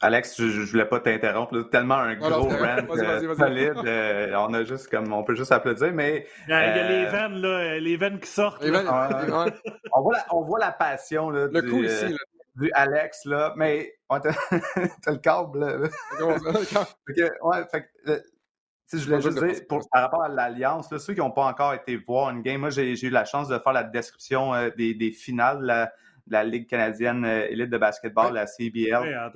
[0.00, 1.68] Alex, je, je voulais pas t'interrompre.
[1.70, 3.78] Tellement un gros rant euh, solide.
[3.84, 7.10] Euh, on a juste comme on peut juste applaudir, mais il y a, les euh,
[7.10, 8.62] veines là, les veines qui sortent.
[8.62, 12.14] on, voit la, on voit la passion là, le du, coup ici,
[12.56, 15.60] du Alex là, mais t'as le câble.
[15.60, 15.88] Là.
[17.42, 17.88] ouais, fait
[18.92, 21.96] je voulais juste dire, pour, par rapport à l'Alliance, ceux qui n'ont pas encore été
[21.96, 25.62] voir une game, moi j'ai eu la chance de faire la description des, des finales.
[25.62, 25.92] La,
[26.30, 29.30] la Ligue canadienne euh, élite de basketball, la CBL.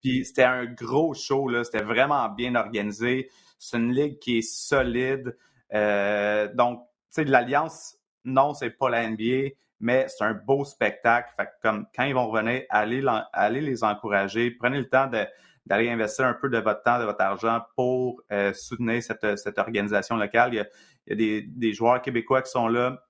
[0.00, 1.64] Puis c'était un gros show, là.
[1.64, 3.28] C'était vraiment bien organisé.
[3.58, 5.36] C'est une ligue qui est solide.
[5.74, 6.80] Euh, donc,
[7.12, 11.30] tu sais, l'Alliance, non, c'est pas la NBA, mais c'est un beau spectacle.
[11.36, 14.52] Fait comme quand ils vont revenir, allez, allez les encourager.
[14.52, 15.10] Prenez le temps
[15.66, 19.58] d'aller investir un peu de votre temps, de votre argent pour euh, soutenir cette, cette,
[19.58, 20.54] organisation locale.
[20.54, 20.66] Il y a,
[21.06, 23.02] il y a des, des, joueurs québécois qui sont là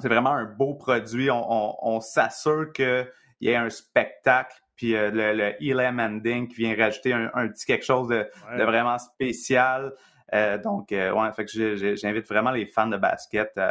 [0.00, 1.28] c'est vraiment un beau produit.
[1.30, 3.06] On, s'assure qu'il
[3.40, 4.56] y ait un spectacle.
[4.76, 8.28] Puis euh, le, le Elam Ending qui vient rajouter un, petit quelque chose de,
[8.64, 9.92] vraiment spécial.
[10.32, 13.70] Euh, donc, euh, ouais, fait que j'invite vraiment les fans de basket à,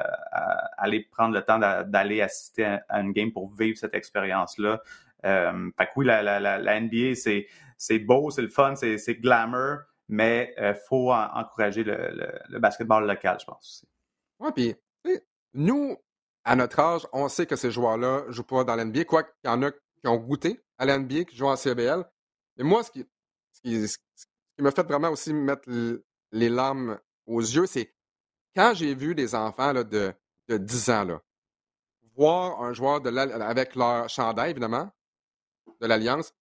[0.78, 4.82] aller prendre le temps d'aller assister à, une game pour vivre cette expérience-là.
[5.24, 7.16] fait que oui, la, NBA,
[7.78, 13.46] c'est beau, c'est le fun, c'est glamour, mais il faut encourager le, basketball local, je
[13.46, 13.86] pense.
[14.40, 14.76] Oui, puis
[15.54, 15.98] nous,
[16.44, 19.34] à notre âge, on sait que ces joueurs-là ne jouent pas dans l'NBA, quoi qu'il
[19.46, 22.04] y en a qui ont goûté à l'NBA, qui jouent en CBL.
[22.58, 23.08] Mais moi, ce qui,
[23.88, 23.98] ce
[24.60, 25.70] m'a fait vraiment aussi mettre
[26.32, 27.94] les larmes aux yeux, c'est
[28.56, 30.14] quand j'ai vu des enfants là, de,
[30.50, 31.22] de 10 ans là,
[32.16, 34.92] voir un joueur de avec leur chandail, évidemment,
[35.82, 36.34] de l'Alliance,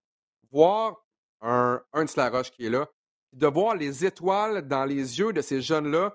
[0.50, 0.96] voir
[1.40, 2.88] un, un de qui est là,
[3.32, 6.14] de voir les étoiles dans les yeux de ces jeunes-là,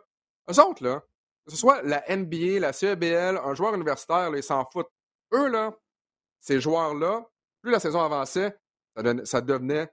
[0.52, 1.04] eux autres, là,
[1.48, 4.92] que ce soit la NBA, la CEBL, un joueur universitaire, ils s'en foutent.
[5.34, 5.74] Eux, là,
[6.42, 7.26] ces joueurs-là,
[7.62, 8.58] plus la saison avançait,
[9.24, 9.90] ça, devenait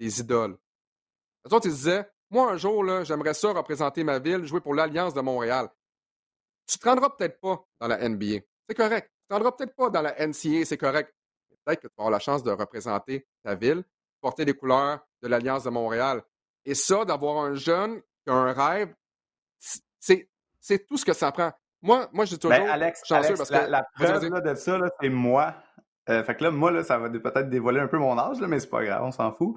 [0.00, 0.56] des idoles.
[1.44, 4.74] Les autres, ils disaient Moi, un jour, là, j'aimerais ça représenter ma ville, jouer pour
[4.74, 5.68] l'Alliance de Montréal.
[6.66, 8.40] Tu te rendras peut-être pas dans la NBA.
[8.66, 9.10] C'est correct.
[9.20, 11.14] Tu te rendras peut-être pas dans la NCA, c'est correct.
[11.64, 13.84] Peut-être que tu vas avoir la chance de représenter ta ville,
[14.22, 16.22] porter les couleurs de l'Alliance de Montréal.
[16.64, 18.94] Et ça, d'avoir un jeune qui a un rêve,
[20.00, 20.30] c'est
[20.64, 21.52] c'est tout ce que ça prend.
[21.82, 23.70] Moi, moi je dis ben, toujours Alex, chanceux parce que.
[23.70, 25.54] La, preuve de ça, c'est moi
[26.06, 28.60] fait que là, moi, là, ça va peut-être dévoiler un peu mon âge, là, mais
[28.60, 29.56] c'est pas grave, on s'en fout.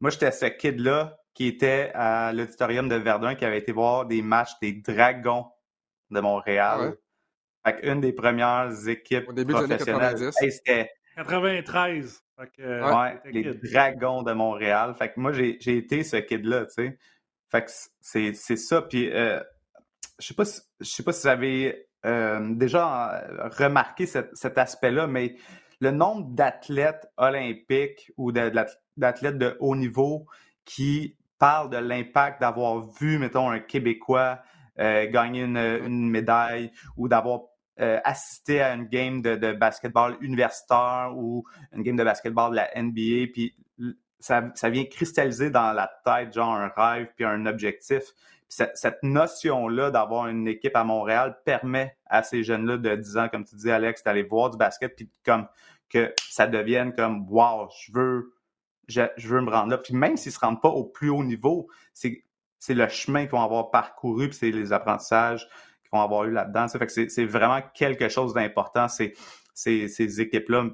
[0.00, 4.22] Moi, j'étais ce kid-là qui était à l'auditorium de Verdun, qui avait été voir des
[4.22, 5.46] matchs des Dragons
[6.10, 6.96] de Montréal.
[7.64, 10.30] Ah fait une des premières équipes Au début professionnelles.
[10.32, 12.22] c'était 93.
[12.58, 14.94] ouais, les Dragons de Montréal.
[14.96, 16.98] Fait que moi, j'ai été ce kid-là, tu sais.
[17.50, 18.82] Fait que c'est ça.
[18.82, 19.40] Puis, euh,
[20.18, 24.58] je sais pas si, je sais pas si vous avez euh, déjà euh, remarqué cet
[24.58, 25.36] aspect-là, mais
[25.80, 30.26] le nombre d'athlètes olympiques ou d'athlètes de haut niveau
[30.64, 34.40] qui parlent de l'impact d'avoir vu, mettons, un Québécois
[34.78, 37.40] gagner une, médaille ou d'avoir
[37.78, 42.70] assisté à une game de, de, basketball universitaire ou une game de basketball de la
[42.82, 43.54] NBA, puis
[44.18, 48.02] ça, vient cristalliser dans la tête, genre un rêve puis un objectif.
[48.48, 53.44] Cette, notion-là d'avoir une équipe à Montréal permet à ces jeunes-là de 10 ans, comme
[53.44, 55.46] tu dis, Alex, d'aller voir du basket puis comme
[55.88, 58.34] que ça devienne comme wow, je veux,
[58.88, 59.78] je, veux me rendre là.
[59.78, 62.22] Puis même s'ils ne se rendent pas au plus haut niveau, c'est,
[62.68, 65.46] le chemin qu'ils vont avoir parcouru, puis c'est les apprentissages
[65.82, 66.66] qu'ils vont avoir eu là-dedans.
[66.68, 69.14] Ça fait que c'est, vraiment quelque chose d'important, ces,
[69.54, 70.70] ces équipes-là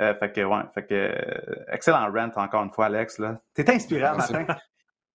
[0.00, 3.18] euh, fait que, ouais, fait que, euh, excellent rant encore une fois, Alex.
[3.18, 3.40] Là.
[3.54, 4.46] T'es inspirant matin.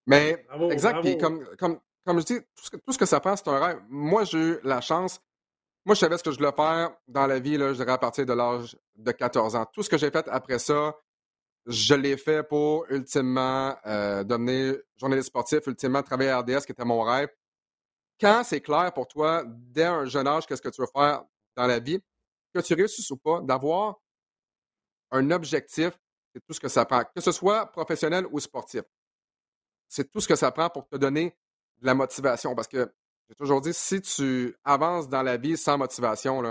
[0.06, 1.20] Mais, exact.
[1.20, 3.80] comme, comme, comme je dis, tout ce, que, ça prend, c'est un rêve.
[3.88, 5.20] Moi, j'ai eu la chance.
[5.84, 7.98] Moi, je savais ce que je voulais faire dans la vie, là, je dirais à
[7.98, 9.66] partir de l'âge de 14 ans.
[9.72, 10.94] Tout ce que j'ai fait après ça,
[11.66, 16.84] je l'ai fait pour ultimement euh, devenir journaliste sportif, ultimement travailler à RDS, qui était
[16.84, 17.28] mon rêve.
[18.20, 21.24] Quand c'est clair pour toi, dès un jeune âge, qu'est-ce que tu veux faire
[21.56, 21.98] dans la vie,
[22.54, 23.96] que tu réussisses ou pas, d'avoir
[25.10, 25.92] un objectif,
[26.32, 28.82] c'est tout ce que ça prend, que ce soit professionnel ou sportif.
[29.88, 31.36] C'est tout ce que ça prend pour te donner
[31.80, 32.54] de la motivation.
[32.54, 32.92] Parce que
[33.28, 36.42] j'ai toujours dit, si tu avances dans la vie sans motivation,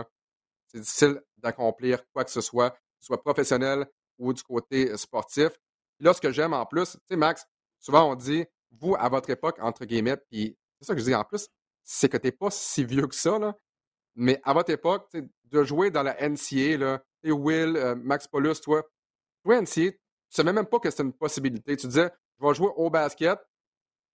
[0.67, 3.85] c'est difficile d'accomplir quoi que ce soit, que ce soit professionnel
[4.17, 5.49] ou du côté sportif.
[5.99, 7.45] là, ce que j'aime en plus, tu sais, Max,
[7.79, 11.15] souvent on dit, vous, à votre époque, entre guillemets, puis c'est ça que je dis
[11.15, 11.47] en plus,
[11.83, 13.55] c'est que tu n'es pas si vieux que ça, là,
[14.15, 15.09] mais à votre époque,
[15.45, 18.83] de jouer dans la NCA, là, et Will, euh, Max Paulus, toi,
[19.43, 19.97] toi, NCA, tu
[20.29, 21.75] savais même pas que c'était une possibilité.
[21.75, 23.39] Tu disais, je vais jouer au basket,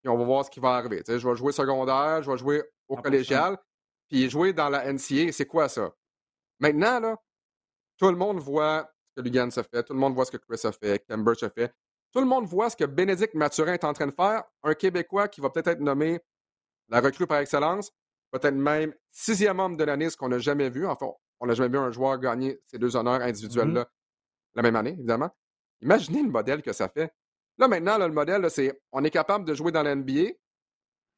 [0.06, 1.02] puis on va voir ce qui va arriver.
[1.08, 3.58] je vais jouer secondaire, je vais jouer au collégial,
[4.08, 5.92] puis jouer dans la NCA, c'est quoi ça?
[6.60, 7.18] Maintenant, là,
[7.98, 10.38] tout le monde voit ce que Lugan se fait, tout le monde voit ce que
[10.38, 11.74] Chris a fait, Cambridge a fait.
[12.12, 15.28] Tout le monde voit ce que Bénédicte Mathurin est en train de faire, un Québécois
[15.28, 16.20] qui va peut-être être nommé
[16.90, 17.90] la recrue par excellence,
[18.30, 20.86] peut-être même sixième homme de l'année, ce qu'on n'a jamais vu.
[20.86, 21.08] Enfin,
[21.40, 24.54] on n'a jamais vu un joueur gagner ces deux honneurs individuels-là mm-hmm.
[24.54, 25.32] la même année, évidemment.
[25.82, 27.12] Imaginez le modèle que ça fait.
[27.58, 30.32] Là, maintenant, le modèle, c'est on est capable de jouer dans la NBA.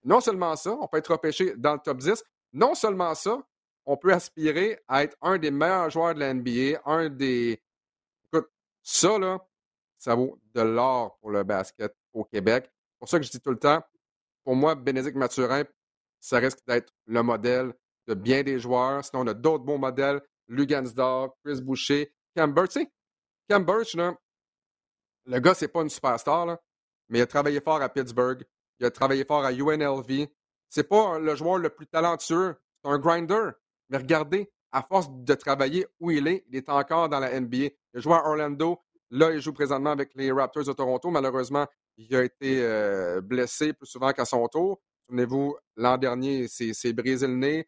[0.03, 2.23] Non seulement ça, on peut être repêché dans le top 10.
[2.53, 3.41] Non seulement ça,
[3.85, 7.61] on peut aspirer à être un des meilleurs joueurs de la NBA, un des.
[8.25, 8.49] Écoute,
[8.83, 9.39] ça, là,
[9.97, 12.65] ça vaut de l'or pour le basket au Québec.
[12.69, 13.81] C'est pour ça que je dis tout le temps,
[14.43, 15.63] pour moi, Bénédicte Mathurin,
[16.19, 17.73] ça risque d'être le modèle
[18.07, 19.03] de bien des joueurs.
[19.03, 20.21] Sinon, on a d'autres bons modèles.
[20.47, 22.69] Lugansdorf, Chris Boucher, Cam Birch.
[22.69, 22.91] Tu sais,
[23.49, 23.95] Cam Birch,
[25.27, 26.57] le gars, c'est pas une superstar,
[27.09, 28.43] mais il a travaillé fort à Pittsburgh.
[28.79, 30.27] Il a travaillé fort à UNLV.
[30.69, 32.55] C'est pas le joueur le plus talentueux.
[32.83, 33.51] C'est un grinder.
[33.89, 37.57] Mais regardez, à force de travailler où il est, il est encore dans la NBA.
[37.57, 38.79] Il a à Orlando.
[39.09, 41.09] Là, il joue présentement avec les Raptors de Toronto.
[41.09, 44.81] Malheureusement, il a été euh, blessé plus souvent qu'à son tour.
[45.07, 47.67] Souvenez-vous, l'an dernier, il s'est brisé le nez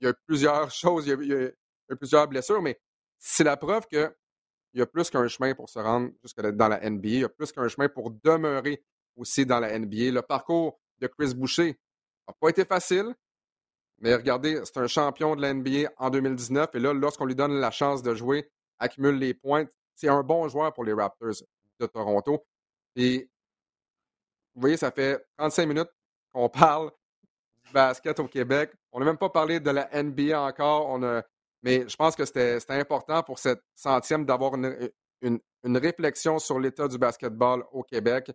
[0.00, 2.80] il y a plusieurs choses, il y a, plusieurs blessures, mais
[3.18, 3.86] c'est la preuve
[4.76, 7.08] qu'il y a plus qu'un chemin pour se rendre jusque dans la NBA.
[7.08, 8.84] Il y a plus qu'un chemin pour demeurer
[9.16, 10.10] aussi dans la NBA.
[10.10, 11.80] Le parcours de Chris Boucher
[12.28, 13.14] n'a pas été facile,
[14.00, 16.74] mais regardez, c'est un champion de la NBA en 2019.
[16.74, 20.46] Et là, lorsqu'on lui donne la chance de jouer, accumule les points, c'est un bon
[20.46, 21.42] joueur pour les Raptors
[21.80, 22.44] de Toronto.
[22.96, 23.30] Et
[24.54, 25.90] vous voyez, ça fait 35 minutes
[26.34, 26.90] qu'on parle
[27.72, 28.74] basket au Québec.
[28.92, 30.90] On n'a même pas parlé de la NBA encore.
[30.90, 31.22] On a,
[31.62, 36.98] mais je pense que c'était important pour cette centième d'avoir une, réflexion sur l'état du
[36.98, 38.30] basketball au Québec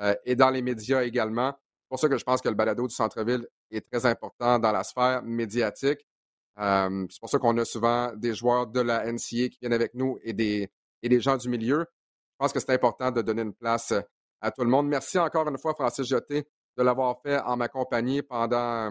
[0.00, 1.52] euh, et dans les médias également.
[1.52, 4.72] C'est pour ça que je pense que le balado du centre-ville est très important dans
[4.72, 6.06] la sphère médiatique.
[6.58, 9.94] Euh, c'est pour ça qu'on a souvent des joueurs de la NCA qui viennent avec
[9.94, 10.70] nous et des,
[11.02, 11.86] et des gens du milieu.
[12.32, 13.94] Je pense que c'est important de donner une place
[14.40, 14.88] à tout le monde.
[14.88, 18.90] Merci encore une fois, Francis Jeté, de l'avoir fait en ma compagnie pendant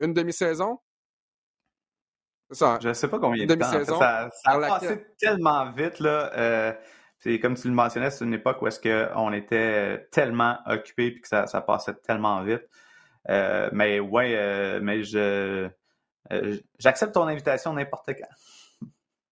[0.00, 0.78] une demi-saison.
[2.50, 2.78] Ça.
[2.82, 3.84] Je ne sais pas combien de temps.
[3.84, 6.00] ça, a passé tellement vite.
[6.00, 6.72] Là, euh,
[7.18, 11.20] c'est comme tu le mentionnais, c'est une époque où est-ce qu'on était tellement occupé et
[11.20, 12.62] que ça, passait tellement vite.
[13.28, 15.68] Euh, mais ouais, euh, mais je
[16.78, 18.88] j'accepte ton invitation n'importe quand.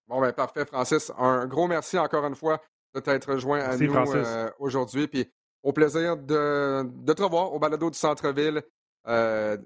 [0.07, 1.11] Bon, ben parfait, Francis.
[1.17, 2.61] Un gros merci encore une fois
[2.93, 5.07] de t'être rejoint à nous euh, aujourd'hui.
[5.07, 5.31] Puis
[5.63, 8.61] au plaisir de, de, te revoir au balado du centre-ville,
[9.07, 9.57] euh,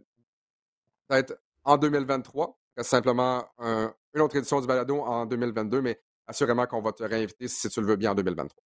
[1.08, 2.60] peut-être en 2023.
[2.78, 7.48] C'est simplement une autre édition du balado en 2022, mais assurément qu'on va te réinviter
[7.48, 8.64] si tu le veux bien en 2023.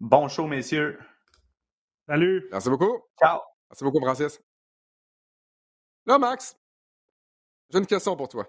[0.00, 0.98] Bon show, messieurs.
[2.06, 2.46] Salut.
[2.50, 3.02] Merci beaucoup.
[3.18, 3.40] Ciao.
[3.70, 4.40] Merci beaucoup, Francis.
[6.06, 6.56] Là, Max,
[7.70, 8.48] j'ai une question pour toi.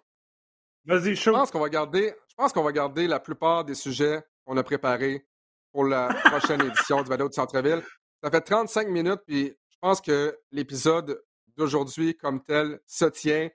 [0.85, 1.31] Vas-y, chaud.
[1.31, 4.55] Je pense qu'on va garder, je pense qu'on va garder la plupart des sujets qu'on
[4.57, 5.27] a préparés
[5.71, 7.83] pour la prochaine édition du Balado de Centre-Ville.
[8.23, 11.23] Ça fait 35 minutes, puis je pense que l'épisode
[11.57, 13.49] d'aujourd'hui, comme tel, se tient.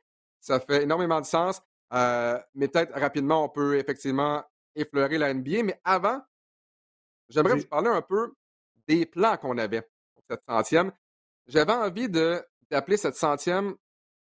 [0.44, 1.62] Ça fait énormément de sens.
[1.94, 5.62] Euh, mais peut-être rapidement, on peut effectivement effleurer la NBA.
[5.62, 6.20] Mais avant,
[7.30, 8.34] j'aimerais vous parler un peu
[8.86, 10.92] des plans qu'on avait pour cette centième.
[11.46, 13.74] J'avais envie d'appeler cette centième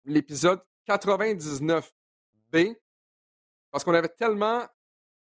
[0.05, 2.77] l'épisode 99B
[3.71, 4.67] parce qu'on avait tellement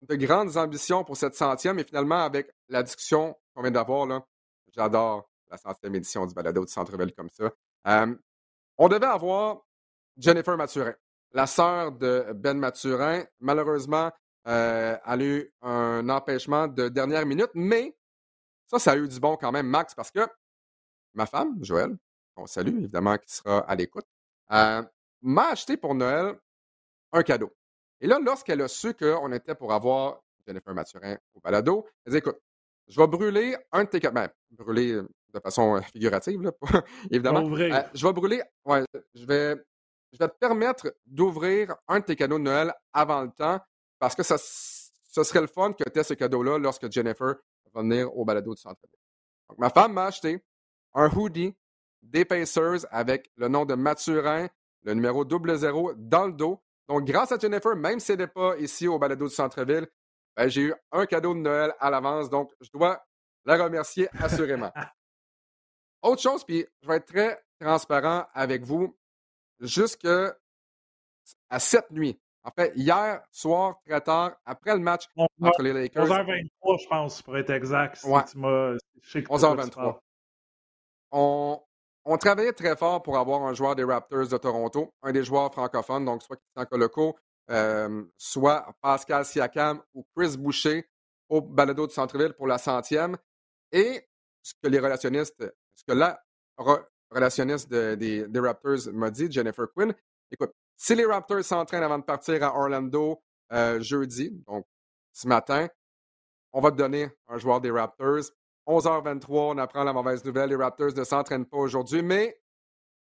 [0.02, 4.26] de grandes ambitions pour cette centième et finalement, avec la discussion qu'on vient d'avoir,
[4.76, 7.50] j'adore la centième édition du balado du Centre-Ville comme ça.
[7.88, 8.14] Euh,
[8.78, 9.62] on devait avoir
[10.18, 10.94] Jennifer Mathurin,
[11.32, 13.24] la sœur de Ben Mathurin.
[13.40, 14.12] Malheureusement,
[14.48, 17.96] euh, elle a eu un empêchement de dernière minute, mais
[18.68, 20.22] ça, ça a eu du bon quand même, Max, parce que
[21.14, 21.96] ma femme, Joël,
[22.36, 24.06] on salue évidemment, qui sera à l'écoute,
[24.52, 24.84] euh,
[25.22, 26.36] m'a acheté pour Noël
[27.12, 27.52] un cadeau.
[28.02, 32.18] Et là, lorsqu'elle a su qu'on était pour avoir Jennifer Mathurin au balado, elle dit
[32.18, 32.40] écoute,
[32.88, 34.16] je vais brûler un de tes cadeaux.
[34.16, 35.02] Ben, brûler
[35.34, 36.52] de façon figurative, là,
[37.12, 37.40] évidemment.
[37.40, 38.84] Euh, je vais brûler, ouais,
[39.16, 39.56] je vais,
[40.14, 43.60] je vais te permettre d'ouvrir un de tes cadeaux de Noël avant le temps
[44.00, 47.36] parce que ça, ce serait le fun que tu aies ce cadeau-là lorsque Jennifer
[47.74, 48.80] va venir au balado du centre
[49.50, 50.44] Donc, ma femme m'a acheté
[50.94, 51.56] un hoodie
[52.04, 54.48] des Pacers avec le nom de Mathurin,
[54.84, 56.62] le numéro 00 dans le dos.
[56.88, 59.88] Donc, grâce à Jennifer, même si elle n'est pas ici au balado du centre-ville,
[60.36, 62.30] ben, j'ai eu un cadeau de Noël à l'avance.
[62.30, 63.04] Donc, je dois
[63.46, 64.72] la remercier assurément.
[66.02, 68.96] Autre chose, puis je vais être très transparent avec vous,
[69.64, 70.36] jusqu'à
[71.58, 72.20] cette nuit.
[72.44, 75.06] En fait, hier soir, très tard, après le match
[75.42, 76.06] entre les Lakers.
[76.06, 78.04] 11h23, je pense, pour être exact.
[78.04, 80.00] 11h23.
[81.12, 81.62] On,
[82.06, 85.54] on travaillait très fort pour avoir un joueur des Raptors de Toronto, un des joueurs
[85.54, 87.16] francophones, donc soit Christian Coloco,
[87.50, 90.90] euh, soit Pascal Siakam ou Chris Boucher
[91.30, 93.16] au balado du centre-ville pour la centième.
[93.72, 94.06] Et
[94.42, 95.44] ce que les relationnistes,
[95.76, 96.22] ce que la
[97.14, 99.94] relationniste des, Raptors m'a dit, Jennifer Quinn,
[100.32, 103.22] écoute, si les Raptors s'entraînent avant de partir à Orlando
[103.52, 104.66] euh, jeudi, donc
[105.12, 105.68] ce matin,
[106.52, 108.24] on va te donner un joueur des Raptors.
[108.68, 110.50] 11h23, on apprend la mauvaise nouvelle.
[110.50, 112.40] Les Raptors ne s'entraînent pas aujourd'hui, mais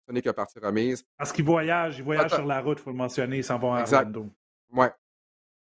[0.07, 1.05] ce n'est que partie remise.
[1.17, 3.75] Parce qu'ils voyagent, ils voyagent sur la route, il faut le mentionner, ils s'en vont
[3.75, 4.31] à Orlando.
[4.73, 4.87] Oui.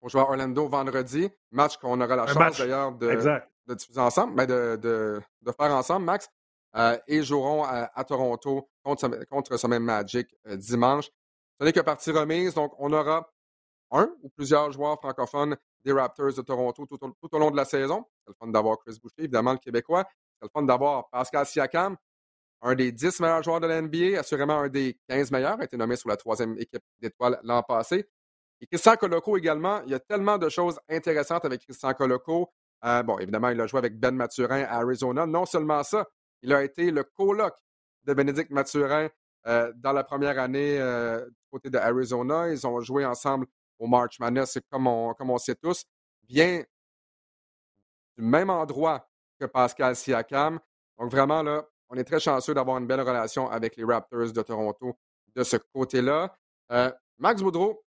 [0.02, 4.34] On joue à Orlando vendredi, match qu'on aura la chance d'ailleurs de, de, diffuser ensemble,
[4.34, 6.28] mais ben, de, de, faire ensemble, Max.
[6.76, 11.08] Euh, et joueront à, Toronto contre, contre ce même Magic euh, dimanche.
[11.60, 13.30] Ce n'est que partie remise, donc on aura
[13.92, 16.98] un ou plusieurs joueurs francophones des Raptors de Toronto tout
[17.32, 18.04] au, long de la saison.
[18.24, 20.04] C'est le fun d'avoir Chris Boucher, évidemment, le Québécois.
[20.40, 21.96] C'est le fun d'avoir Pascal Siakam,
[22.62, 25.76] un des 10 meilleurs joueurs de la NBA, assurément un des 15 meilleurs, a été
[25.76, 28.08] nommé sur la troisième équipe d'étoiles l'an passé.
[28.60, 32.50] Et Christian Coloco également, il y a tellement de choses intéressantes avec Christian Coloco.
[32.84, 35.26] Euh, bon, évidemment, il a joué avec Ben Mathurin à Arizona.
[35.26, 36.06] Non seulement ça,
[36.44, 37.54] il a été le coloc
[38.04, 39.08] de Bénédicte Mathurin
[39.46, 42.50] euh, dans la première année euh, du côté de Arizona.
[42.50, 43.46] Ils ont joué ensemble
[43.78, 45.84] au March Madness, comme on, comme on sait tous,
[46.28, 46.62] vient
[48.16, 49.08] du même endroit
[49.40, 50.60] que Pascal Siakam.
[50.98, 54.42] Donc vraiment, là, on est très chanceux d'avoir une belle relation avec les Raptors de
[54.42, 54.98] Toronto
[55.34, 56.36] de ce côté-là.
[56.72, 57.84] Euh, Max Boudreau,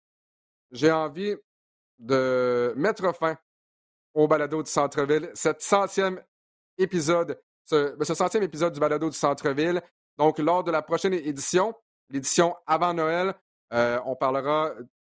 [0.70, 1.36] j'ai envie
[1.98, 3.36] de mettre fin
[4.14, 6.22] au balado du centre-ville, cet centième
[6.78, 9.82] épisode, ce, ben, ce centième épisode du balado du centre-ville.
[10.18, 11.74] Donc, lors de la prochaine édition,
[12.08, 13.34] l'édition avant Noël,
[13.72, 14.72] euh, on parlera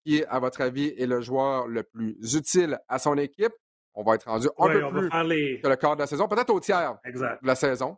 [0.05, 3.53] qui, à votre avis, est le joueur le plus utile à son équipe.
[3.95, 5.09] On va être rendu un peu plus
[5.61, 7.97] que le quart de la saison, peut-être au tiers de la saison.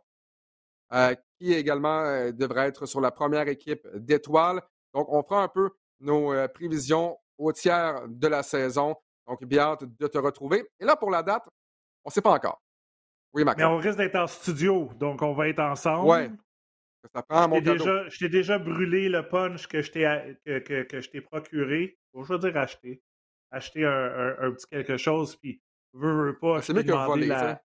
[0.93, 4.61] Euh, qui également euh, devrait être sur la première équipe d'étoiles.
[4.93, 5.69] Donc, on fera un peu
[6.01, 8.95] nos prévisions au tiers de la saison.
[9.25, 10.67] Donc, bien hâte de te retrouver.
[10.81, 11.43] Et là, pour la date,
[12.03, 12.61] on ne sait pas encore.
[13.33, 13.57] Oui, Max.
[13.57, 16.09] Mais on risque d'être en studio, donc on va être ensemble.
[16.09, 16.37] Oui,
[17.03, 21.97] je t'ai déjà, brûlé le punch que je t'ai, que, que, je t'ai procuré.
[22.13, 23.01] je veux dire acheter.
[23.51, 25.61] Acheter un, un, petit quelque chose, puis
[25.93, 26.61] veux, veux pas.
[26.61, 27.61] C'est mieux que voler, la,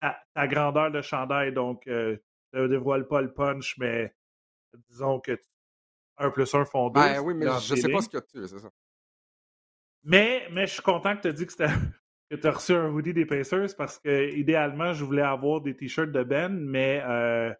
[0.00, 2.16] ta, grandeur de chandail, donc euh,
[2.52, 4.12] ne dévoile pas le punch, mais
[4.88, 5.38] disons que
[6.16, 7.00] 1 plus 1 font 2.
[7.00, 8.70] Ben oui, mais je sais pas ce que tu c'est ça.
[10.02, 11.52] Mais, mais je suis content que tu as dit que
[12.36, 16.12] tu as reçu un hoodie des Pacers parce que idéalement, je voulais avoir des t-shirts
[16.12, 17.52] de Ben, mais euh,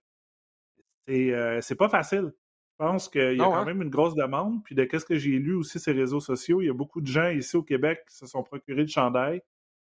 [1.09, 2.33] euh, c'est pas facile.
[2.79, 3.65] Je pense qu'il y a quand hein?
[3.65, 4.63] même une grosse demande.
[4.65, 7.01] Puis de ce que j'ai lu aussi sur les réseaux sociaux, il y a beaucoup
[7.01, 9.43] de gens ici au Québec qui se sont procurés le chandail.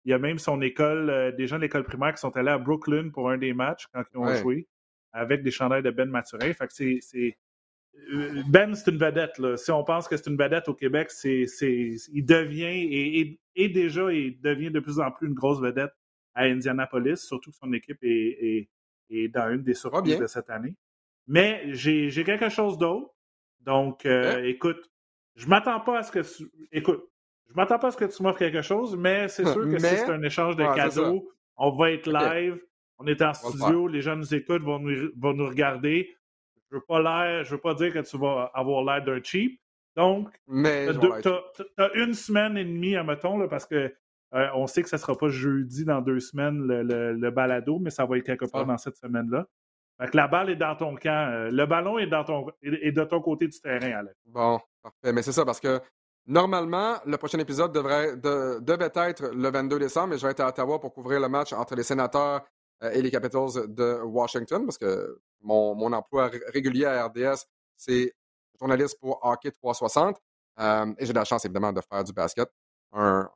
[0.05, 2.51] Il y a même son école, euh, des gens de l'école primaire qui sont allés
[2.51, 4.67] à Brooklyn pour un des matchs quand ils ont joué
[5.13, 6.51] avec des chandails de Ben Maturin.
[6.53, 7.37] Fait que c'est.
[8.47, 9.37] Ben, c'est une vedette.
[9.37, 9.57] Là.
[9.57, 14.39] Si on pense que c'est une vedette au Québec, c'est, il devient et, déjà il
[14.41, 15.91] devient de plus en plus une grosse vedette
[16.33, 18.69] à Indianapolis, surtout que son équipe est,
[19.29, 20.75] dans une des surprises de cette année.
[21.27, 23.11] Mais j'ai, quelque chose d'autre.
[23.61, 24.43] Donc, euh, hein?
[24.43, 24.91] écoute,
[25.35, 26.51] je m'attends pas à ce que tu.
[26.71, 27.07] Écoute,
[27.49, 29.85] je m'attends pas à ce que tu m'offres quelque chose, mais c'est sûr que si
[29.85, 32.59] c'est un échange de cadeaux, on va être live.
[32.99, 36.15] On est en studio, les gens nous écoutent, vont nous, vont nous regarder.
[36.73, 39.61] Je veux pas l'air, je veux pas dire que tu vas avoir l'air d'un cheap.
[39.95, 41.29] Donc, tu
[41.77, 43.93] as, une semaine et demie, admettons, là, parce que
[44.33, 48.07] euh, on sait que ça sera pas jeudi dans deux semaines le, balado, mais ça
[48.07, 49.45] va être quelque part dans cette semaine-là.
[50.01, 51.29] Fait la balle est dans ton camp.
[51.31, 54.15] Euh, le ballon est, dans ton, est de ton côté du terrain, Alex.
[54.25, 55.13] Bon, parfait.
[55.13, 55.79] Mais c'est ça, parce que
[56.25, 60.47] normalement, le prochain épisode devrait, devait être le 22 décembre, mais je vais être à
[60.47, 62.41] Ottawa pour couvrir le match entre les sénateurs
[62.81, 68.13] euh, et les Capitals de Washington, parce que mon, emploi régulier à RDS, c'est
[68.59, 70.17] journaliste pour Hockey 360.
[70.59, 72.49] Euh, et j'ai la chance, évidemment, de faire du basket.
[72.91, 73.29] Un,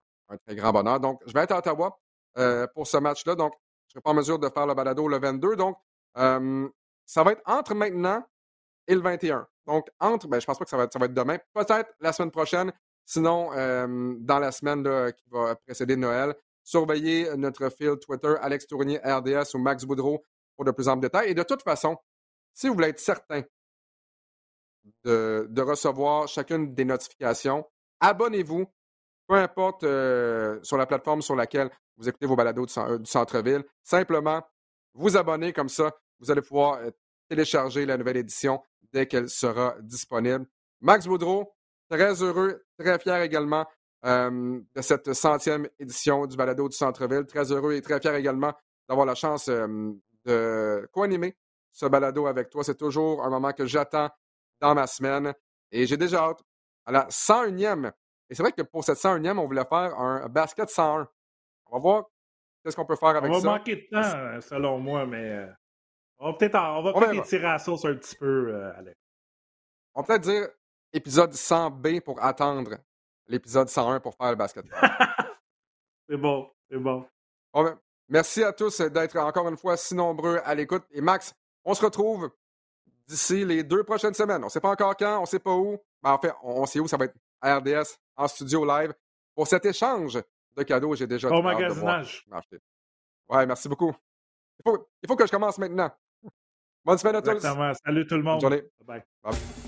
[0.46, 1.00] très grand bonheur.
[1.00, 1.98] Donc, je vais être à Ottawa
[2.38, 3.36] euh, pour ce match-là.
[3.36, 3.54] Donc,
[3.88, 5.56] je ne serai pas en mesure de faire le balado le 22.
[5.56, 5.78] Donc,
[6.16, 8.24] ça va être entre maintenant
[8.88, 9.48] et le 21.
[9.66, 11.38] Donc, entre, ben, je pense pas que ça va être demain.
[11.54, 12.72] Peut-être la semaine prochaine.
[13.06, 13.52] Sinon,
[14.20, 14.84] dans la semaine
[15.14, 16.36] qui va précéder Noël,
[16.68, 20.22] Surveillez notre fil Twitter, Alex Tournier, RDS ou Max Boudreau
[20.58, 21.30] pour de plus amples détails.
[21.30, 21.96] Et de toute façon,
[22.54, 23.44] si vous voulez être certain
[25.04, 27.66] de, recevoir chacune des notifications,
[28.00, 28.66] abonnez-vous,
[29.28, 33.64] peu importe euh, sur la plateforme sur laquelle vous écoutez vos balados du, euh, centre-ville.
[33.84, 34.42] Simplement,
[34.94, 36.90] vous abonnez comme ça, vous allez pouvoir euh,
[37.30, 40.48] télécharger la nouvelle édition dès qu'elle sera disponible.
[40.82, 41.54] Max Boudreau,
[41.90, 43.66] très heureux, très fier également
[44.04, 47.26] de cette centième édition du Balado du Centre-Ville.
[47.26, 48.54] Très heureux et très fier également
[48.88, 49.50] d'avoir la chance
[50.28, 51.36] de co-animer
[51.72, 52.64] ce balado avec toi.
[52.64, 54.10] C'est toujours un moment que j'attends
[54.60, 55.34] dans ma semaine
[55.72, 56.44] et j'ai déjà hâte
[56.86, 57.92] à la 101e.
[58.30, 61.08] Et c'est vrai que pour cette 101e, on voulait faire un basket 101.
[61.68, 62.04] On va voir
[62.64, 63.38] qu'est-ce qu'on peut faire avec ça.
[63.38, 65.48] On va manquer de temps, selon moi, mais euh,
[66.20, 69.00] on va peut-être on va peut-être tirer à sauce un petit peu, Alex.
[69.94, 70.48] On peut peut-être dire
[70.94, 72.78] épisode 100B pour attendre
[73.28, 74.80] l'épisode 101 pour faire le basketball.
[76.10, 77.06] c'est bon, c'est bon.
[78.10, 80.84] Merci à tous d'être encore une fois si nombreux à l'écoute.
[80.92, 81.34] Et Max,
[81.64, 82.30] on se retrouve
[83.08, 84.42] d'ici les deux prochaines semaines.
[84.44, 85.78] On ne sait pas encore quand, on ne sait pas où.
[86.04, 88.94] Mais en fait, on, sait où ça va être à RDS en studio live
[89.36, 90.20] pour cet échange
[90.56, 90.96] de cadeaux.
[90.96, 92.26] J'ai déjà Bon magasinage.
[93.30, 93.94] Ouais, merci beaucoup.
[94.60, 95.92] Il faut, il faut que je commence maintenant.
[96.84, 97.40] Bonne semaine à tous.
[97.86, 98.42] Salut tout le monde.
[98.42, 98.64] Bonne journée.
[98.86, 99.04] Bye.
[99.22, 99.67] Bye.